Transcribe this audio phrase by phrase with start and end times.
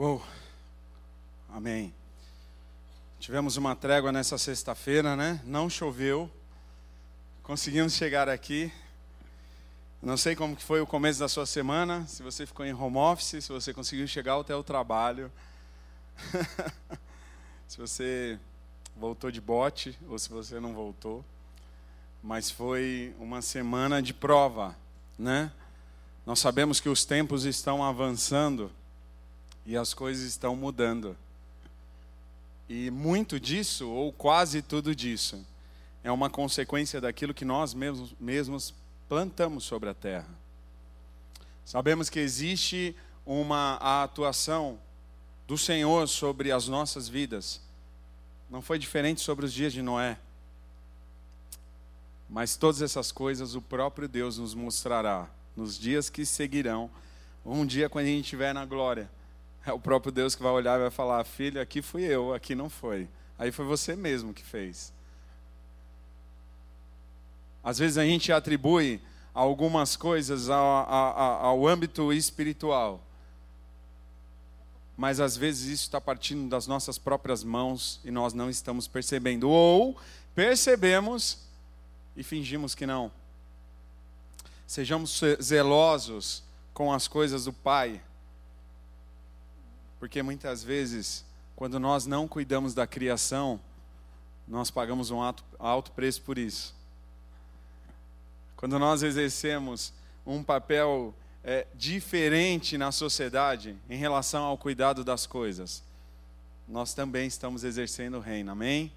[0.00, 0.22] Uou,
[1.48, 1.92] amém.
[3.18, 5.40] Tivemos uma trégua nessa sexta-feira, né?
[5.44, 6.30] Não choveu,
[7.42, 8.72] conseguimos chegar aqui.
[10.00, 12.96] Não sei como que foi o começo da sua semana, se você ficou em home
[12.96, 15.32] office, se você conseguiu chegar até o trabalho,
[17.66, 18.38] se você
[18.96, 21.24] voltou de bote ou se você não voltou.
[22.22, 24.76] Mas foi uma semana de prova,
[25.18, 25.50] né?
[26.24, 28.70] Nós sabemos que os tempos estão avançando
[29.68, 31.14] e as coisas estão mudando.
[32.70, 35.46] E muito disso, ou quase tudo disso,
[36.02, 38.74] é uma consequência daquilo que nós mesmos, mesmos
[39.10, 40.30] plantamos sobre a terra.
[41.66, 42.96] Sabemos que existe
[43.26, 44.78] uma atuação
[45.46, 47.60] do Senhor sobre as nossas vidas.
[48.48, 50.18] Não foi diferente sobre os dias de Noé.
[52.26, 56.90] Mas todas essas coisas o próprio Deus nos mostrará nos dias que seguirão,
[57.44, 59.10] um dia quando a gente estiver na glória
[59.66, 62.54] é o próprio Deus que vai olhar e vai falar: Filho, aqui fui eu, aqui
[62.54, 63.08] não foi.
[63.38, 64.92] Aí foi você mesmo que fez.
[67.62, 69.00] Às vezes a gente atribui
[69.34, 73.00] algumas coisas ao, ao, ao âmbito espiritual.
[74.96, 79.48] Mas às vezes isso está partindo das nossas próprias mãos e nós não estamos percebendo.
[79.48, 79.96] Ou
[80.34, 81.46] percebemos
[82.16, 83.12] e fingimos que não.
[84.66, 86.42] Sejamos zelosos
[86.74, 88.02] com as coisas do Pai
[89.98, 91.24] porque muitas vezes,
[91.56, 93.60] quando nós não cuidamos da criação,
[94.46, 95.20] nós pagamos um
[95.58, 96.74] alto, preço por isso.
[98.56, 99.92] Quando nós exercemos
[100.26, 105.82] um papel é, diferente na sociedade em relação ao cuidado das coisas,
[106.66, 108.92] nós também estamos exercendo o reino, amém?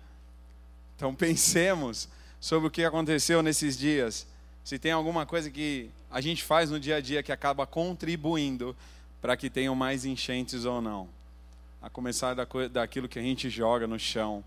[0.95, 2.07] Então pensemos
[2.39, 4.25] sobre o que aconteceu nesses dias.
[4.63, 8.75] Se tem alguma coisa que a gente faz no dia a dia que acaba contribuindo
[9.21, 11.07] para que tenham mais enchentes ou não.
[11.81, 14.43] A começar da, daquilo que a gente joga no chão,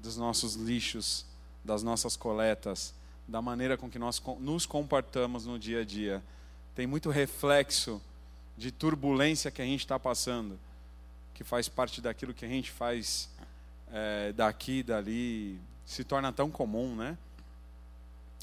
[0.00, 1.24] dos nossos lixos,
[1.64, 2.92] das nossas coletas,
[3.26, 6.22] da maneira com que nós nos comportamos no dia a dia.
[6.74, 8.02] Tem muito reflexo
[8.56, 10.58] de turbulência que a gente está passando,
[11.32, 13.30] que faz parte daquilo que a gente faz
[13.90, 17.16] é, daqui, dali, se torna tão comum, né?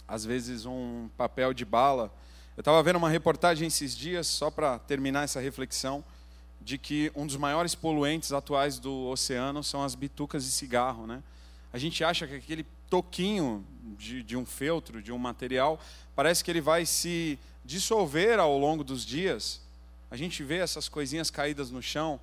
[0.07, 2.11] Às vezes um papel de bala
[2.57, 6.03] eu estava vendo uma reportagem esses dias, só para terminar essa reflexão,
[6.59, 11.07] de que um dos maiores poluentes atuais do oceano são as bitucas de cigarro.
[11.07, 11.23] Né?
[11.71, 13.65] A gente acha que aquele toquinho
[13.97, 15.79] de, de um feltro, de um material,
[16.13, 19.61] parece que ele vai se dissolver ao longo dos dias.
[20.11, 22.19] A gente vê essas coisinhas caídas no chão,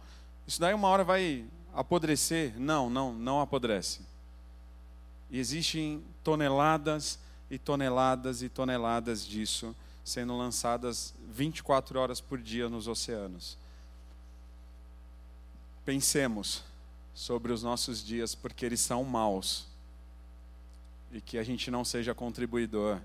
[0.47, 2.53] isso daí uma hora vai apodrecer.
[2.59, 4.01] Não, não, não apodrece.
[5.31, 7.19] E existem toneladas
[7.51, 9.75] e toneladas e toneladas disso
[10.09, 13.59] sendo lançadas 24 horas por dia nos oceanos.
[15.85, 16.65] Pensemos
[17.15, 19.67] sobre os nossos dias, porque eles são maus.
[21.13, 23.01] E que a gente não seja contribuidor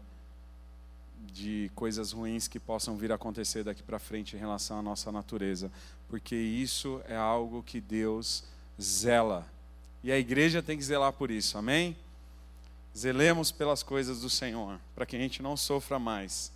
[1.32, 5.12] de coisas ruins que possam vir a acontecer daqui para frente em relação à nossa
[5.12, 5.72] natureza,
[6.10, 8.44] porque isso é algo que Deus
[8.82, 9.48] zela.
[10.04, 11.96] E a igreja tem que zelar por isso, amém?
[12.96, 16.53] Zelemos pelas coisas do Senhor, para que a gente não sofra mais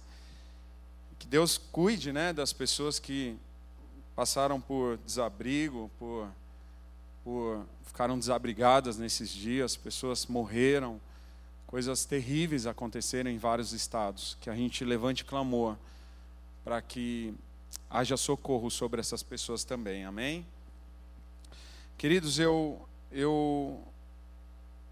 [1.20, 3.38] que Deus cuide né, das pessoas que
[4.16, 6.28] passaram por desabrigo, por,
[7.24, 11.00] por ficaram desabrigadas nesses dias, pessoas morreram,
[11.66, 14.38] coisas terríveis aconteceram em vários estados.
[14.42, 15.76] Que a gente levante clamor
[16.64, 17.34] para que
[17.90, 20.06] haja socorro sobre essas pessoas também.
[20.06, 20.46] Amém?
[21.98, 23.82] Queridos, eu, eu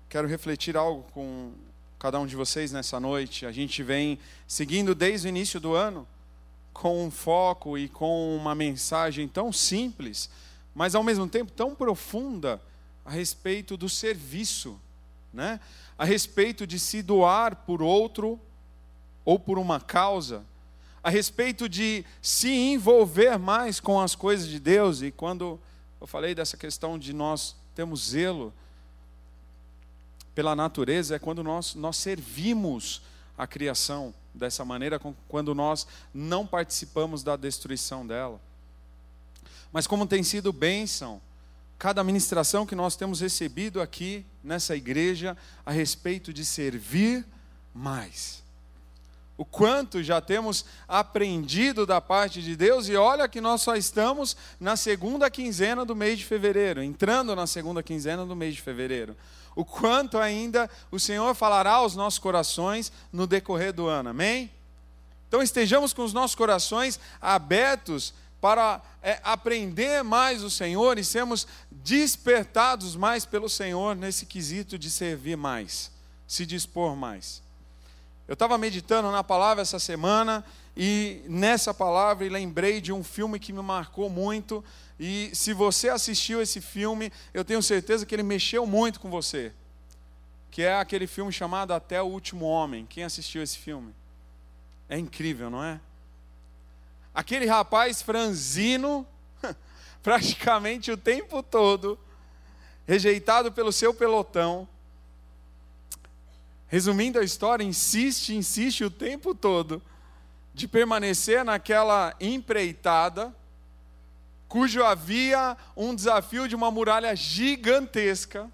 [0.10, 1.52] quero refletir algo com
[2.00, 3.46] cada um de vocês nessa noite.
[3.46, 6.08] A gente vem seguindo desde o início do ano
[6.76, 10.30] com um foco e com uma mensagem tão simples,
[10.76, 12.62] mas ao mesmo tempo tão profunda
[13.06, 14.78] a respeito do serviço,
[15.34, 15.62] né?
[15.98, 18.38] a respeito de se doar por outro
[19.24, 20.44] ou por uma causa,
[21.02, 25.02] a respeito de se envolver mais com as coisas de Deus.
[25.02, 25.58] E quando
[26.02, 28.54] eu falei dessa questão de nós temos zelo
[30.36, 33.02] pela natureza, é quando nós, nós servimos
[33.38, 38.40] a criação dessa maneira quando nós não participamos da destruição dela.
[39.72, 41.22] Mas como tem sido bênção,
[41.78, 47.26] cada ministração que nós temos recebido aqui nessa igreja a respeito de servir
[47.74, 48.44] mais.
[49.38, 54.38] O quanto já temos aprendido da parte de Deus, e olha que nós só estamos
[54.58, 59.16] na segunda quinzena do mês de fevereiro, entrando na segunda quinzena do mês de fevereiro
[59.56, 64.52] o quanto ainda o Senhor falará aos nossos corações no decorrer do ano, amém?
[65.28, 71.48] Então estejamos com os nossos corações abertos para é, aprender mais o Senhor e sermos
[71.72, 75.92] despertados mais pelo Senhor nesse quesito de servir mais,
[76.28, 77.42] se dispor mais.
[78.28, 80.44] Eu estava meditando na palavra essa semana
[80.76, 84.64] e nessa palavra lembrei de um filme que me marcou muito.
[85.00, 89.52] E se você assistiu esse filme, eu tenho certeza que ele mexeu muito com você.
[90.50, 92.86] Que é aquele filme chamado Até o Último Homem.
[92.86, 93.94] Quem assistiu esse filme?
[94.88, 95.80] É incrível, não é?
[97.14, 99.06] Aquele rapaz franzino,
[100.02, 102.00] praticamente o tempo todo,
[102.88, 104.68] rejeitado pelo seu pelotão.
[106.68, 109.82] Resumindo a história, insiste, insiste o tempo todo
[110.54, 113.36] de permanecer naquela empreitada,
[114.48, 118.50] cujo havia um desafio de uma muralha gigantesca,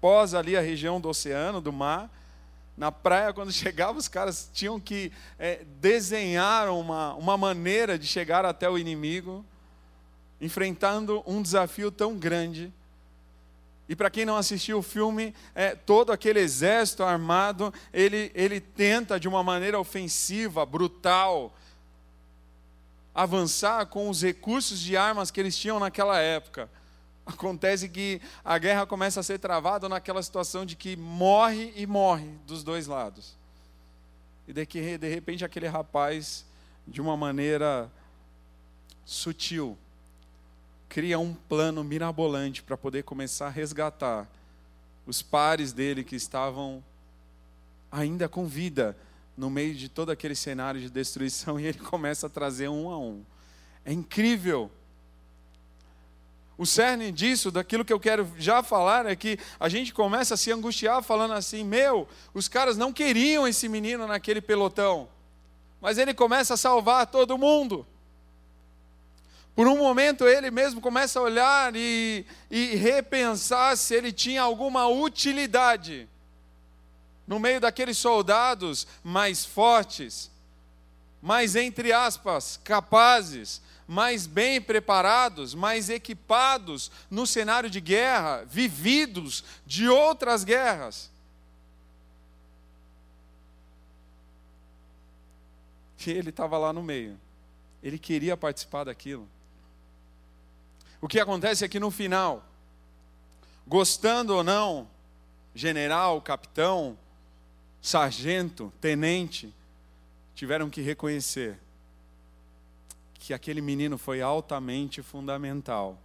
[0.00, 2.10] pós ali a região do oceano, do mar.
[2.76, 8.44] Na praia, quando chegava, os caras tinham que é, desenhar uma, uma maneira de chegar
[8.44, 9.44] até o inimigo,
[10.40, 12.72] enfrentando um desafio tão grande.
[13.88, 19.20] E para quem não assistiu o filme, é, todo aquele exército armado, ele, ele tenta
[19.20, 21.54] de uma maneira ofensiva, brutal,
[23.14, 26.68] avançar com os recursos de armas que eles tinham naquela época.
[27.24, 32.28] Acontece que a guerra começa a ser travada naquela situação de que morre e morre
[32.46, 33.36] dos dois lados.
[34.48, 36.44] E de que de repente aquele rapaz,
[36.86, 37.90] de uma maneira
[39.04, 39.78] sutil,
[40.88, 44.28] cria um plano mirabolante para poder começar a resgatar
[45.06, 46.82] os pares dele que estavam
[47.90, 48.96] ainda com vida
[49.36, 52.98] no meio de todo aquele cenário de destruição e ele começa a trazer um a
[52.98, 53.24] um.
[53.84, 54.70] É incrível.
[56.56, 60.36] O cerne disso, daquilo que eu quero já falar, é que a gente começa a
[60.36, 65.08] se angustiar falando assim: meu, os caras não queriam esse menino naquele pelotão,
[65.80, 67.86] mas ele começa a salvar todo mundo.
[69.56, 74.86] Por um momento ele mesmo começa a olhar e, e repensar se ele tinha alguma
[74.86, 76.08] utilidade
[77.32, 80.30] no meio daqueles soldados mais fortes,
[81.22, 89.88] mais, entre aspas, capazes, mais bem preparados, mais equipados no cenário de guerra, vividos de
[89.88, 91.10] outras guerras.
[96.06, 97.18] E ele estava lá no meio,
[97.82, 99.26] ele queria participar daquilo.
[101.00, 102.44] O que acontece é que no final,
[103.66, 104.86] gostando ou não,
[105.54, 106.98] general, capitão,
[107.82, 109.52] sargento, tenente,
[110.34, 111.58] tiveram que reconhecer
[113.14, 116.00] que aquele menino foi altamente fundamental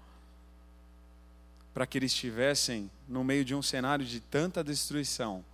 [1.74, 5.46] para que eles estivessem no meio de um cenário de tanta destruição,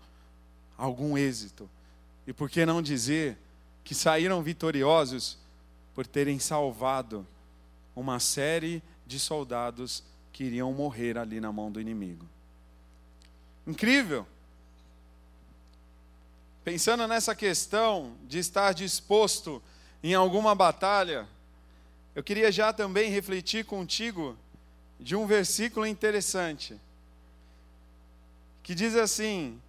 [0.77, 1.69] algum êxito.
[2.25, 3.37] E por que não dizer
[3.83, 5.37] que saíram vitoriosos
[5.93, 7.27] por terem salvado
[7.95, 12.25] uma série de soldados que iriam morrer ali na mão do inimigo.
[13.67, 14.25] Incrível!
[16.63, 19.61] Pensando nessa questão de estar disposto
[20.01, 21.27] em alguma batalha,
[22.15, 24.37] eu queria já também refletir contigo
[24.97, 26.79] de um versículo interessante,
[28.61, 29.61] que diz assim: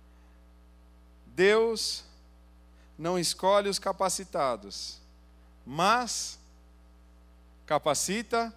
[1.26, 2.04] Deus
[2.96, 5.00] não escolhe os capacitados,
[5.66, 6.38] mas
[7.66, 8.54] capacita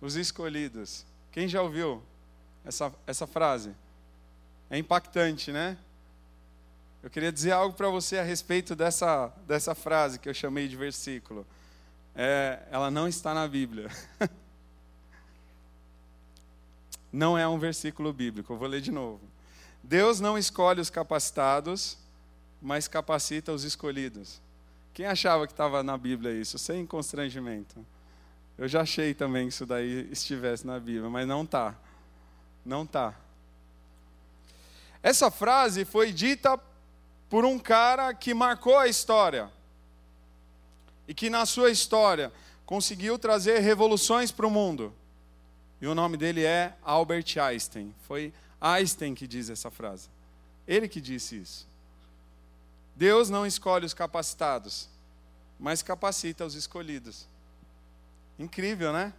[0.00, 1.04] os escolhidos.
[1.30, 2.02] Quem já ouviu
[2.64, 3.74] essa, essa frase?
[4.70, 5.76] É impactante, né?
[7.02, 10.76] Eu queria dizer algo para você a respeito dessa, dessa frase que eu chamei de
[10.76, 11.44] versículo.
[12.14, 13.90] É, ela não está na Bíblia.
[17.12, 19.20] não é um versículo bíblico, eu vou ler de novo.
[19.82, 21.98] Deus não escolhe os capacitados,
[22.60, 24.40] mas capacita os escolhidos.
[24.94, 26.56] Quem achava que estava na Bíblia isso?
[26.56, 27.84] Sem constrangimento.
[28.56, 31.74] Eu já achei também que isso daí estivesse na Bíblia, mas não está.
[32.64, 33.12] Não está.
[35.02, 36.56] Essa frase foi dita
[37.32, 39.50] por um cara que marcou a história.
[41.08, 42.30] E que na sua história
[42.66, 44.92] conseguiu trazer revoluções para o mundo.
[45.80, 47.94] E o nome dele é Albert Einstein.
[48.06, 50.10] Foi Einstein que diz essa frase.
[50.68, 51.66] Ele que disse isso.
[52.94, 54.86] Deus não escolhe os capacitados,
[55.58, 57.26] mas capacita os escolhidos.
[58.38, 59.10] Incrível, né?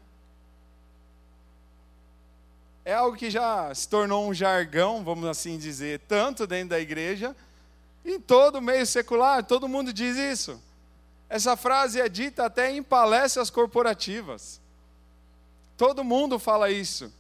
[2.86, 7.36] É algo que já se tornou um jargão, vamos assim dizer, tanto dentro da igreja,
[8.04, 10.62] em todo meio secular, todo mundo diz isso.
[11.30, 14.62] Essa frase é dita até em palestras corporativas.
[15.78, 17.12] Todo mundo fala isso.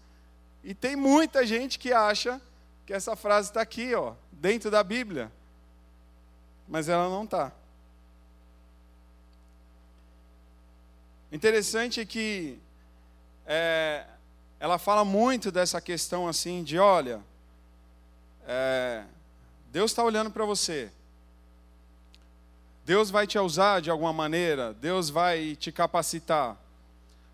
[0.63, 2.41] E tem muita gente que acha
[2.85, 5.31] que essa frase está aqui, ó, dentro da Bíblia.
[6.67, 7.51] Mas ela não está.
[11.31, 12.59] Interessante é que
[13.45, 14.05] é,
[14.59, 17.21] ela fala muito dessa questão assim de, olha,
[18.45, 19.03] é,
[19.73, 20.91] Deus está olhando para você.
[22.85, 26.55] Deus vai te usar de alguma maneira, Deus vai te capacitar.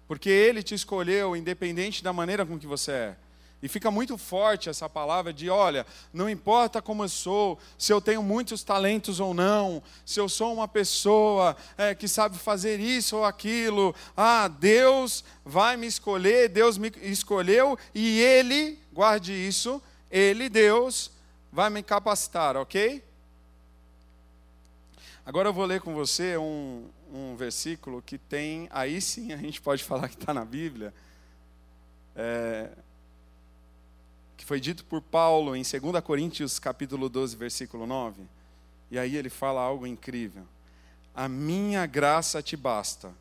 [0.07, 3.15] Porque Ele te escolheu independente da maneira com que você é.
[3.61, 7.99] E fica muito forte essa palavra de: olha, não importa como eu sou, se eu
[7.99, 13.17] tenho muitos talentos ou não, se eu sou uma pessoa é, que sabe fazer isso
[13.17, 20.47] ou aquilo, ah, Deus vai me escolher, Deus me escolheu e Ele, guarde isso, Ele,
[20.47, 21.11] Deus,
[21.51, 23.03] vai me capacitar, ok?
[25.25, 29.61] Agora eu vou ler com você um, um versículo que tem, aí sim a gente
[29.61, 30.93] pode falar que está na Bíblia.
[32.15, 32.69] É,
[34.35, 38.23] que foi dito por Paulo em 2 Coríntios capítulo 12, versículo 9.
[38.89, 40.43] E aí ele fala algo incrível.
[41.13, 43.13] A minha graça te basta,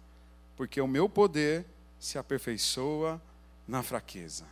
[0.57, 1.67] porque o meu poder
[1.99, 3.21] se aperfeiçoa
[3.67, 4.47] na fraqueza.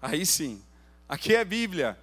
[0.00, 0.62] Aí sim,
[1.08, 1.98] aqui é Bíblia.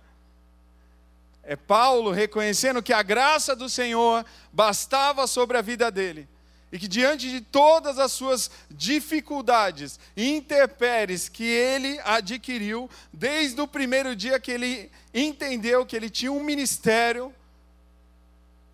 [1.49, 6.27] É Paulo reconhecendo que a graça do Senhor bastava sobre a vida dele
[6.73, 13.67] e que diante de todas as suas dificuldades e intempéries que ele adquiriu, desde o
[13.67, 17.33] primeiro dia que ele entendeu que ele tinha um ministério,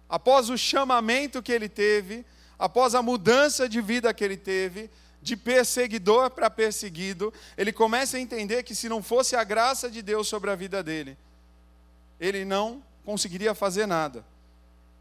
[0.10, 2.26] após o chamamento que ele teve,
[2.58, 4.90] após a mudança de vida que ele teve,
[5.22, 10.02] de perseguidor para perseguido, ele começa a entender que se não fosse a graça de
[10.02, 11.16] Deus sobre a vida dele,
[12.20, 14.26] ele não conseguiria fazer nada.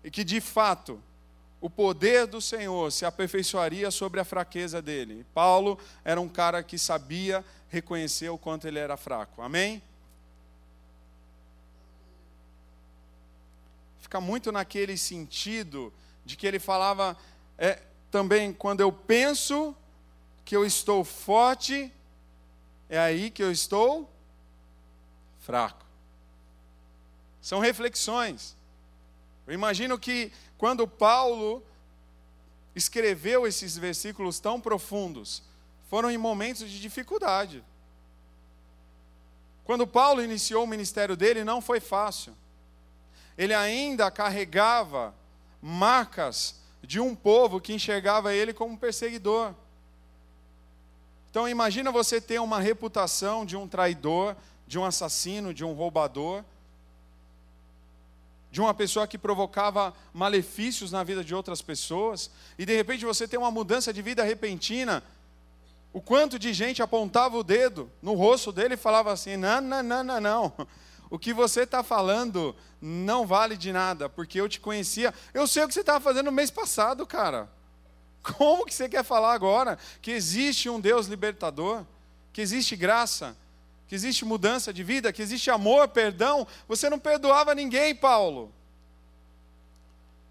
[0.03, 1.01] E que de fato,
[1.61, 5.25] o poder do Senhor se aperfeiçoaria sobre a fraqueza dele.
[5.33, 9.41] Paulo era um cara que sabia reconhecer o quanto ele era fraco.
[9.41, 9.81] Amém?
[14.01, 15.93] Fica muito naquele sentido
[16.25, 17.17] de que ele falava
[17.57, 19.75] é, também quando eu penso
[20.45, 21.91] que eu estou forte,
[22.89, 24.11] é aí que eu estou
[25.39, 25.82] fraco.
[27.43, 28.57] São reflexões.
[29.47, 31.63] Eu imagino que quando Paulo
[32.75, 35.43] escreveu esses versículos tão profundos,
[35.91, 37.63] foram em momentos de dificuldade.
[39.65, 42.35] Quando Paulo iniciou o ministério dele, não foi fácil.
[43.37, 45.15] Ele ainda carregava
[45.61, 49.55] marcas de um povo que enxergava ele como perseguidor.
[51.31, 56.45] Então imagina você ter uma reputação de um traidor, de um assassino, de um roubador,
[58.53, 63.27] de uma pessoa que provocava malefícios na vida de outras pessoas, e de repente você
[63.27, 65.03] tem uma mudança de vida repentina,
[65.91, 69.83] o quanto de gente apontava o dedo no rosto dele e falava assim: não, não,
[69.83, 70.53] não, não, não.
[71.09, 75.13] O que você está falando não vale de nada, porque eu te conhecia.
[75.33, 77.51] Eu sei o que você estava fazendo no mês passado, cara.
[78.23, 81.85] Como que você quer falar agora que existe um Deus libertador,
[82.33, 83.35] que existe graça,
[83.93, 86.47] que existe mudança de vida, que existe amor, perdão.
[86.67, 88.51] Você não perdoava ninguém, Paulo.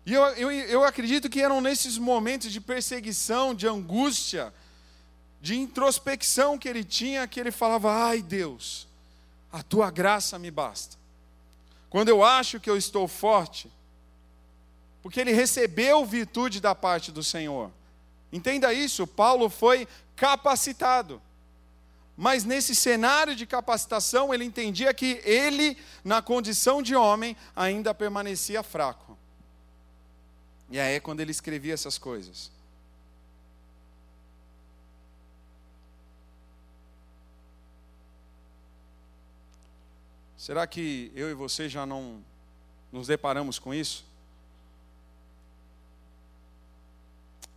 [0.03, 4.51] E eu, eu, eu acredito que eram nesses momentos de perseguição, de angústia,
[5.39, 8.87] de introspecção que ele tinha, que ele falava: Ai Deus,
[9.51, 10.97] a tua graça me basta.
[11.87, 13.71] Quando eu acho que eu estou forte,
[15.03, 17.69] porque ele recebeu virtude da parte do Senhor.
[18.33, 21.21] Entenda isso, Paulo foi capacitado.
[22.15, 28.61] Mas nesse cenário de capacitação, ele entendia que ele, na condição de homem, ainda permanecia
[28.61, 29.17] fraco.
[30.69, 32.51] E aí é quando ele escrevia essas coisas.
[40.37, 42.23] Será que eu e você já não
[42.91, 44.05] nos deparamos com isso?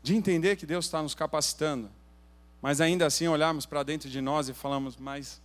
[0.02, 1.90] De entender que Deus está nos capacitando
[2.64, 5.38] mas ainda assim olharmos para dentro de nós e falamos, mas,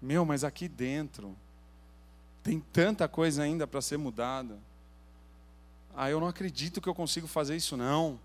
[0.00, 1.36] meu, mas aqui dentro
[2.40, 4.56] tem tanta coisa ainda para ser mudada.
[5.96, 8.20] Ah, eu não acredito que eu consigo fazer isso não.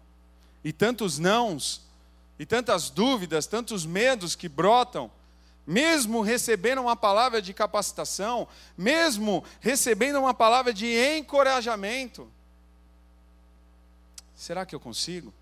[0.64, 1.82] E tantos nãos,
[2.38, 5.10] e tantas dúvidas, tantos medos que brotam,
[5.66, 12.32] mesmo recebendo uma palavra de capacitação, mesmo recebendo uma palavra de encorajamento.
[14.36, 15.34] Será que eu consigo?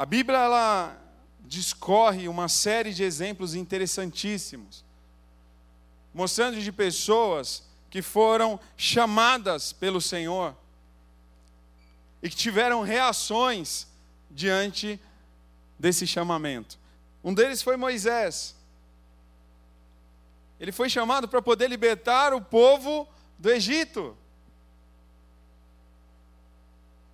[0.00, 0.98] A Bíblia ela
[1.40, 4.82] discorre uma série de exemplos interessantíssimos,
[6.14, 10.56] mostrando de pessoas que foram chamadas pelo Senhor
[12.22, 13.86] e que tiveram reações
[14.30, 14.98] diante
[15.78, 16.78] desse chamamento.
[17.22, 18.56] Um deles foi Moisés.
[20.58, 23.06] Ele foi chamado para poder libertar o povo
[23.38, 24.16] do Egito.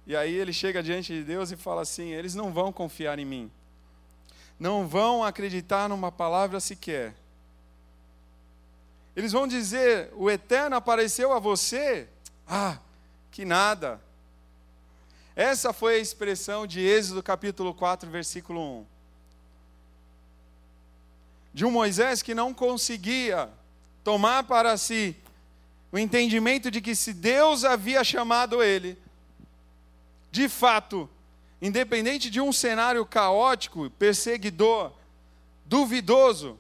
[0.07, 3.25] E aí ele chega diante de Deus e fala assim: eles não vão confiar em
[3.25, 3.51] mim,
[4.59, 7.15] não vão acreditar numa palavra sequer.
[9.17, 12.09] Eles vão dizer: o Eterno apareceu a você?
[12.47, 12.79] Ah,
[13.33, 14.01] que nada.
[15.35, 18.87] Essa foi a expressão de Êxodo capítulo 4, versículo 1.
[21.53, 23.51] De um Moisés que não conseguia
[24.05, 25.17] tomar para si
[25.91, 28.97] o entendimento de que se Deus havia chamado ele,
[30.37, 31.09] de fato,
[31.63, 34.93] independente de um cenário caótico, perseguidor,
[35.65, 36.59] duvidoso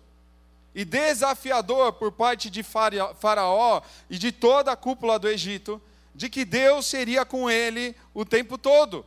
[0.74, 5.80] e desafiador por parte de Faraó e de toda a cúpula do Egito,
[6.14, 9.04] de que Deus seria com ele o tempo todo.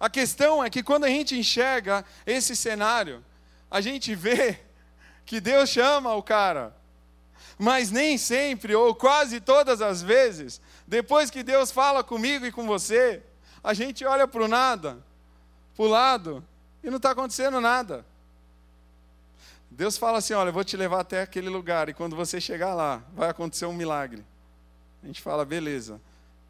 [0.00, 3.24] A questão é que quando a gente enxerga esse cenário,
[3.70, 4.58] a gente vê
[5.24, 6.76] que Deus chama o cara,
[7.56, 12.66] mas nem sempre, ou quase todas as vezes, depois que Deus fala comigo e com
[12.66, 13.22] você,
[13.62, 14.98] a gente olha para o nada,
[15.74, 16.44] para o lado,
[16.82, 18.04] e não está acontecendo nada.
[19.70, 22.74] Deus fala assim: Olha, eu vou te levar até aquele lugar, e quando você chegar
[22.74, 24.24] lá, vai acontecer um milagre.
[25.02, 26.00] A gente fala, beleza.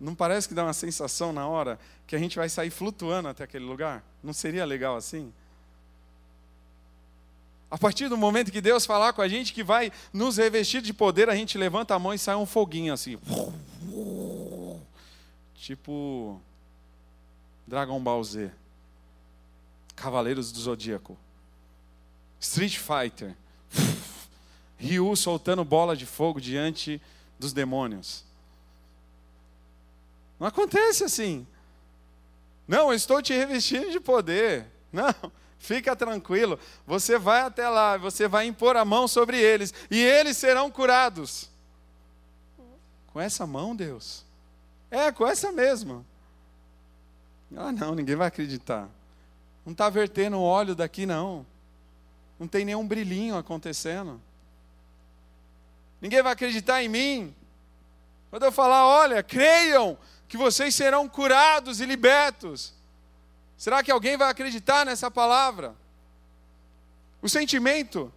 [0.01, 3.45] Não parece que dá uma sensação na hora que a gente vai sair flutuando até
[3.45, 4.03] aquele lugar?
[4.23, 5.33] Não seria legal assim?
[7.71, 10.93] A partir do momento que Deus falar com a gente que vai nos revestir de
[10.93, 13.19] poder, a gente levanta a mão e sai um foguinho assim.
[15.57, 16.41] Tipo
[17.67, 18.53] Dragon Ball Z.
[19.97, 21.19] Cavaleiros do Zodíaco.
[22.39, 23.35] Street Fighter.
[24.79, 27.01] Ryu soltando bola de fogo diante
[27.39, 28.25] dos demônios.
[30.39, 31.47] Não acontece assim.
[32.69, 34.67] Não, eu estou te revestindo de poder.
[34.93, 35.15] Não.
[35.59, 40.37] Fica tranquilo, você vai até lá, você vai impor a mão sobre eles e eles
[40.37, 41.51] serão curados.
[43.13, 44.25] Com essa mão, Deus?
[44.91, 46.05] É, com essa mesma.
[47.57, 48.89] Ah, não, ninguém vai acreditar.
[49.65, 51.45] Não está vertendo óleo daqui, não.
[52.39, 54.21] Não tem nenhum brilhinho acontecendo.
[56.01, 57.35] Ninguém vai acreditar em mim.
[58.31, 59.97] Quando eu falar, olha, creiam
[60.29, 62.76] que vocês serão curados e libertos.
[63.57, 65.75] Será que alguém vai acreditar nessa palavra?
[67.23, 68.13] O sentimento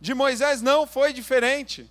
[0.00, 1.90] de Moisés não foi diferente.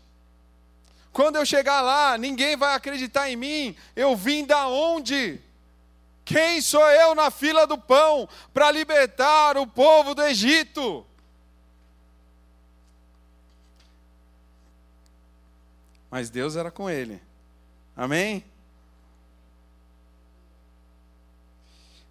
[1.12, 3.76] Quando eu chegar lá, ninguém vai acreditar em mim.
[3.96, 5.40] Eu vim da onde?
[6.26, 11.06] Quem sou eu na fila do pão para libertar o povo do Egito?
[16.10, 17.22] Mas Deus era com ele.
[17.96, 18.46] Amém?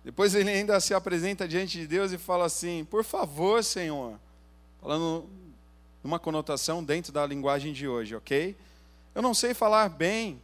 [0.05, 4.19] Depois ele ainda se apresenta diante de Deus e fala assim: Por favor, Senhor,
[4.81, 5.29] falando
[6.03, 8.57] numa conotação dentro da linguagem de hoje, ok?
[9.15, 10.43] Eu não sei falar bem,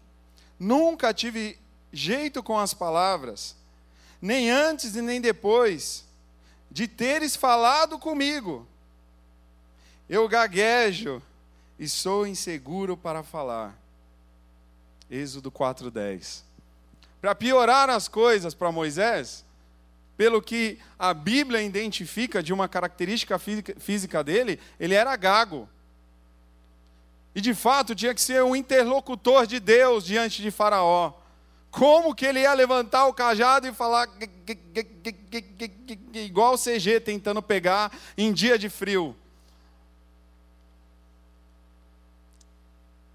[0.58, 1.58] nunca tive
[1.92, 3.56] jeito com as palavras,
[4.20, 6.04] nem antes e nem depois
[6.70, 8.66] de teres falado comigo.
[10.08, 11.20] Eu gaguejo
[11.78, 13.76] e sou inseguro para falar.
[15.10, 16.44] Êxodo 4:10.
[17.20, 19.44] Para piorar as coisas para Moisés,
[20.18, 25.68] pelo que a Bíblia identifica de uma característica física dele, ele era gago.
[27.36, 31.12] E de fato tinha que ser um interlocutor de Deus diante de Faraó.
[31.70, 34.08] Como que ele ia levantar o cajado e falar
[36.12, 39.14] igual o CG tentando pegar em dia de frio?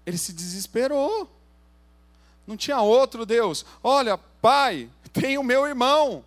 [0.06, 1.30] Ele se desesperou.
[2.46, 3.66] Não tinha outro Deus.
[3.82, 6.24] Olha, pai, tem o meu irmão.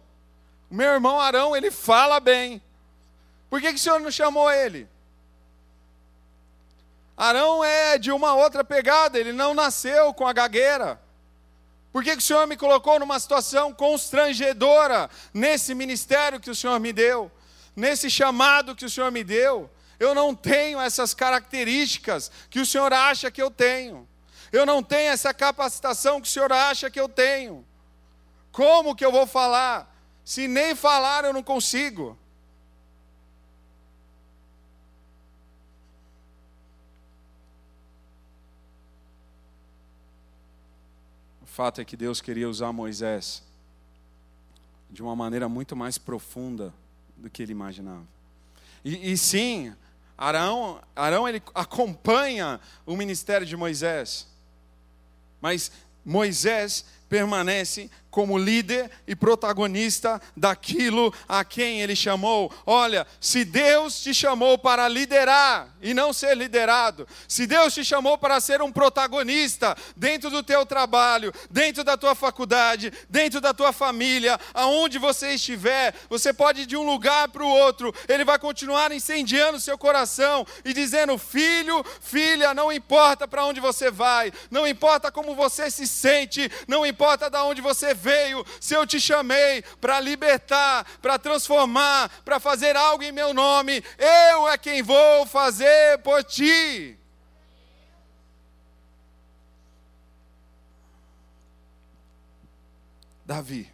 [0.70, 2.62] Meu irmão Arão, ele fala bem.
[3.50, 4.88] Por que, que o senhor não chamou ele?
[7.18, 11.02] Arão é de uma outra pegada, ele não nasceu com a gagueira.
[11.92, 16.80] Por que, que o Senhor me colocou numa situação constrangedora nesse ministério que o Senhor
[16.80, 17.32] me deu,
[17.76, 19.68] nesse chamado que o Senhor me deu?
[20.00, 24.08] Eu não tenho essas características que o Senhor acha que eu tenho.
[24.52, 27.66] Eu não tenho essa capacitação que o Senhor acha que eu tenho.
[28.52, 29.92] Como que eu vou falar?
[30.28, 32.18] Se nem falar eu não consigo.
[41.42, 43.42] O fato é que Deus queria usar Moisés
[44.90, 46.74] de uma maneira muito mais profunda
[47.16, 48.06] do que ele imaginava.
[48.84, 49.74] E, e sim,
[50.18, 54.28] Arão, Arão ele acompanha o ministério de Moisés.
[55.40, 55.72] Mas
[56.04, 62.52] Moisés permanece como líder e protagonista daquilo a quem ele chamou.
[62.66, 68.18] Olha, se Deus te chamou para liderar e não ser liderado, se Deus te chamou
[68.18, 73.72] para ser um protagonista dentro do teu trabalho, dentro da tua faculdade, dentro da tua
[73.72, 78.40] família, aonde você estiver, você pode ir de um lugar para o outro, ele vai
[78.40, 84.66] continuar incendiando seu coração e dizendo: "Filho, filha, não importa para onde você vai, não
[84.66, 89.00] importa como você se sente, não importa de onde você vem, veio, se eu te
[89.02, 95.26] chamei para libertar, para transformar, para fazer algo em meu nome, eu é quem vou
[95.26, 96.98] fazer por ti.
[103.26, 103.70] Davi.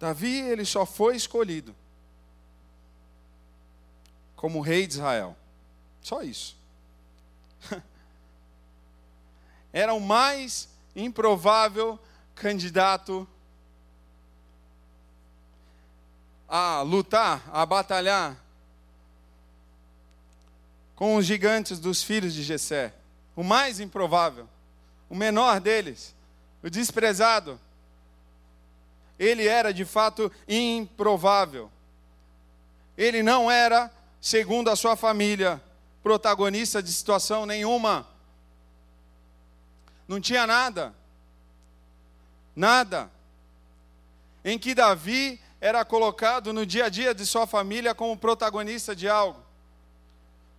[0.00, 1.76] Davi, ele só foi escolhido
[4.34, 5.36] como rei de Israel.
[6.02, 6.56] Só isso.
[9.74, 11.98] era o mais improvável
[12.32, 13.26] candidato
[16.48, 18.36] a lutar, a batalhar
[20.94, 22.94] com os gigantes dos filhos de Jessé.
[23.34, 24.48] O mais improvável,
[25.10, 26.14] o menor deles,
[26.62, 27.58] o desprezado.
[29.18, 31.68] Ele era de fato improvável.
[32.96, 35.60] Ele não era, segundo a sua família,
[36.00, 38.13] protagonista de situação nenhuma
[40.06, 40.94] não tinha nada.
[42.54, 43.10] Nada.
[44.44, 49.08] Em que Davi era colocado no dia a dia de sua família como protagonista de
[49.08, 49.42] algo.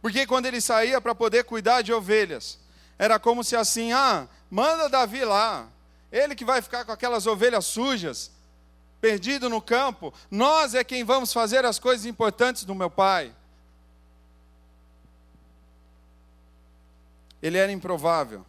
[0.01, 2.60] Porque quando ele saía para poder cuidar de ovelhas,
[2.97, 5.67] era como se assim: ah, manda Davi lá,
[6.12, 8.31] ele que vai ficar com aquelas ovelhas sujas,
[8.99, 13.34] perdido no campo, nós é quem vamos fazer as coisas importantes do meu pai.
[17.41, 18.43] Ele era improvável.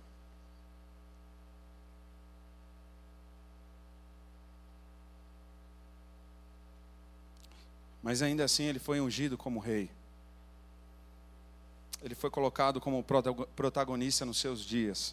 [8.07, 9.90] Mas ainda assim ele foi ungido como rei.
[12.01, 13.05] Ele foi colocado como
[13.57, 15.12] protagonista nos seus dias.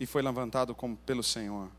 [0.00, 1.70] E foi levantado como pelo Senhor.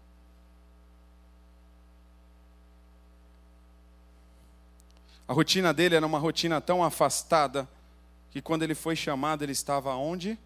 [5.28, 7.67] A rotina dele era uma rotina tão afastada
[8.32, 10.39] que quando ele foi chamado, ele estava onde?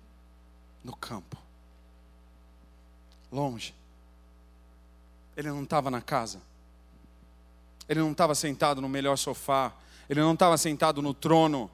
[0.83, 1.37] No campo.
[3.31, 3.75] Longe.
[5.37, 6.41] Ele não estava na casa.
[7.87, 9.73] Ele não estava sentado no melhor sofá.
[10.09, 11.69] Ele não estava sentado no trono.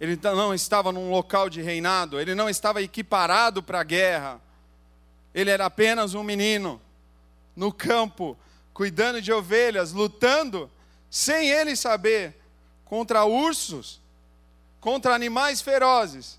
[0.00, 2.18] Ele não estava num local de reinado.
[2.18, 4.40] Ele não estava equiparado para a guerra.
[5.34, 6.80] Ele era apenas um menino
[7.54, 8.36] no campo,
[8.72, 10.70] cuidando de ovelhas, lutando,
[11.10, 12.40] sem ele saber,
[12.84, 14.00] contra ursos,
[14.80, 16.38] contra animais ferozes.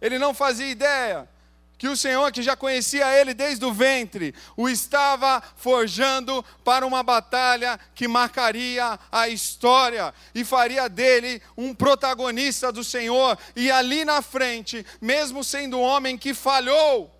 [0.00, 1.28] Ele não fazia ideia
[1.76, 7.02] que o Senhor, que já conhecia ele desde o ventre, o estava forjando para uma
[7.02, 13.36] batalha que marcaria a história e faria dele um protagonista do Senhor.
[13.56, 17.10] E ali na frente, mesmo sendo um homem que falhou,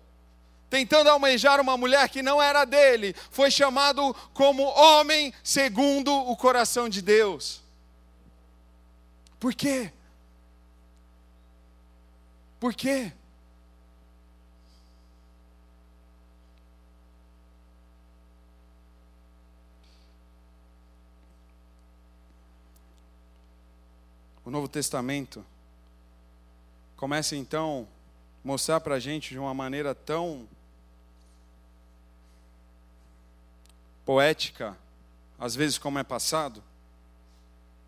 [0.69, 6.87] tentando almejar uma mulher que não era dele, foi chamado como homem segundo o coração
[6.87, 7.61] de Deus.
[9.39, 9.91] Por quê?
[12.59, 13.11] Por quê?
[24.45, 25.43] O Novo Testamento
[26.95, 27.87] começa então
[28.43, 30.47] a mostrar para a gente de uma maneira tão
[34.05, 34.77] poética,
[35.39, 36.63] às vezes como é passado,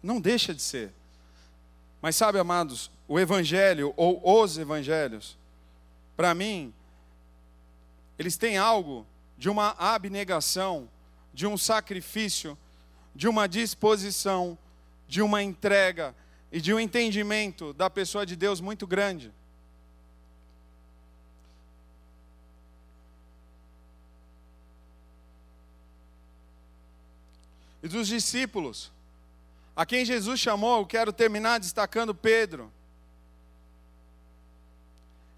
[0.02, 0.92] não deixa de ser.
[2.02, 5.38] Mas sabe, amados, o Evangelho ou os Evangelhos,
[6.16, 6.74] para mim,
[8.18, 9.06] eles têm algo
[9.38, 10.90] de uma abnegação,
[11.32, 12.58] de um sacrifício,
[13.14, 14.58] de uma disposição,
[15.08, 16.16] de uma entrega,
[16.52, 19.32] e de um entendimento da pessoa de Deus muito grande.
[27.84, 28.92] E dos discípulos,
[29.76, 32.72] a quem Jesus chamou, eu quero terminar destacando Pedro.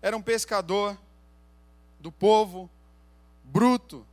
[0.02, 0.98] Era um pescador
[2.00, 2.69] do povo,
[3.43, 4.06] bruto,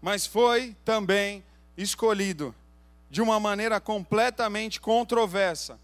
[0.00, 1.42] mas foi também
[1.76, 2.54] escolhido
[3.12, 5.78] de uma maneira completamente controversa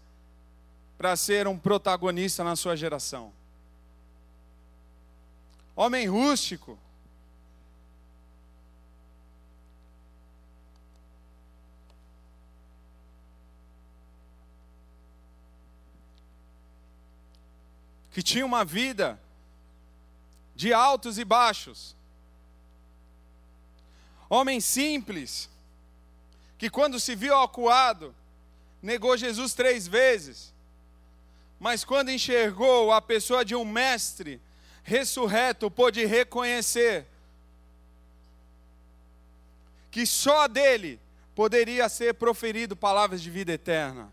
[0.97, 3.31] para ser um protagonista na sua geração.
[5.75, 6.75] Homem rústico.
[18.11, 19.21] que tinha uma vida
[20.55, 21.95] de altos e baixos.
[24.27, 25.47] Homem simples,
[26.59, 28.13] que quando se viu acuado,
[28.81, 30.53] negou Jesus três vezes,
[31.57, 34.41] mas quando enxergou a pessoa de um mestre
[34.83, 37.07] ressurreto, pôde reconhecer
[39.89, 40.99] que só dele
[41.33, 44.11] poderia ser proferido palavras de vida eterna.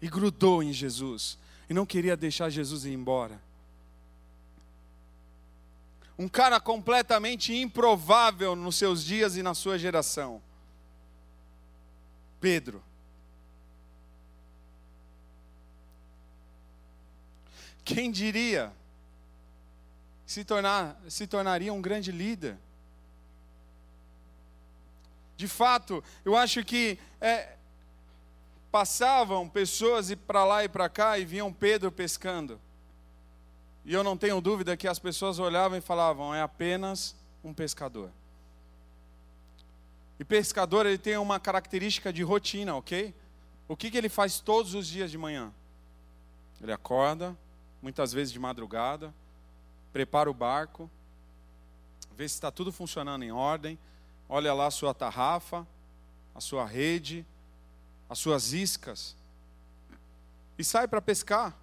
[0.00, 3.40] E grudou em Jesus, e não queria deixar Jesus ir embora.
[6.18, 10.40] Um cara completamente improvável nos seus dias e na sua geração.
[12.40, 12.82] Pedro.
[17.84, 18.72] Quem diria
[20.26, 22.58] se, tornar, se tornaria um grande líder?
[25.36, 27.56] De fato, eu acho que é,
[28.72, 32.60] passavam pessoas para lá e para cá e viam Pedro pescando.
[33.84, 38.10] E eu não tenho dúvida que as pessoas olhavam e falavam: é apenas um pescador.
[40.18, 43.14] E pescador ele tem uma característica de rotina, ok?
[43.68, 45.52] O que, que ele faz todos os dias de manhã?
[46.60, 47.36] Ele acorda,
[47.82, 49.12] muitas vezes de madrugada,
[49.92, 50.90] prepara o barco,
[52.16, 53.78] vê se está tudo funcionando em ordem,
[54.28, 55.66] olha lá a sua tarrafa,
[56.34, 57.26] a sua rede,
[58.08, 59.16] as suas iscas,
[60.58, 61.54] e sai para pescar.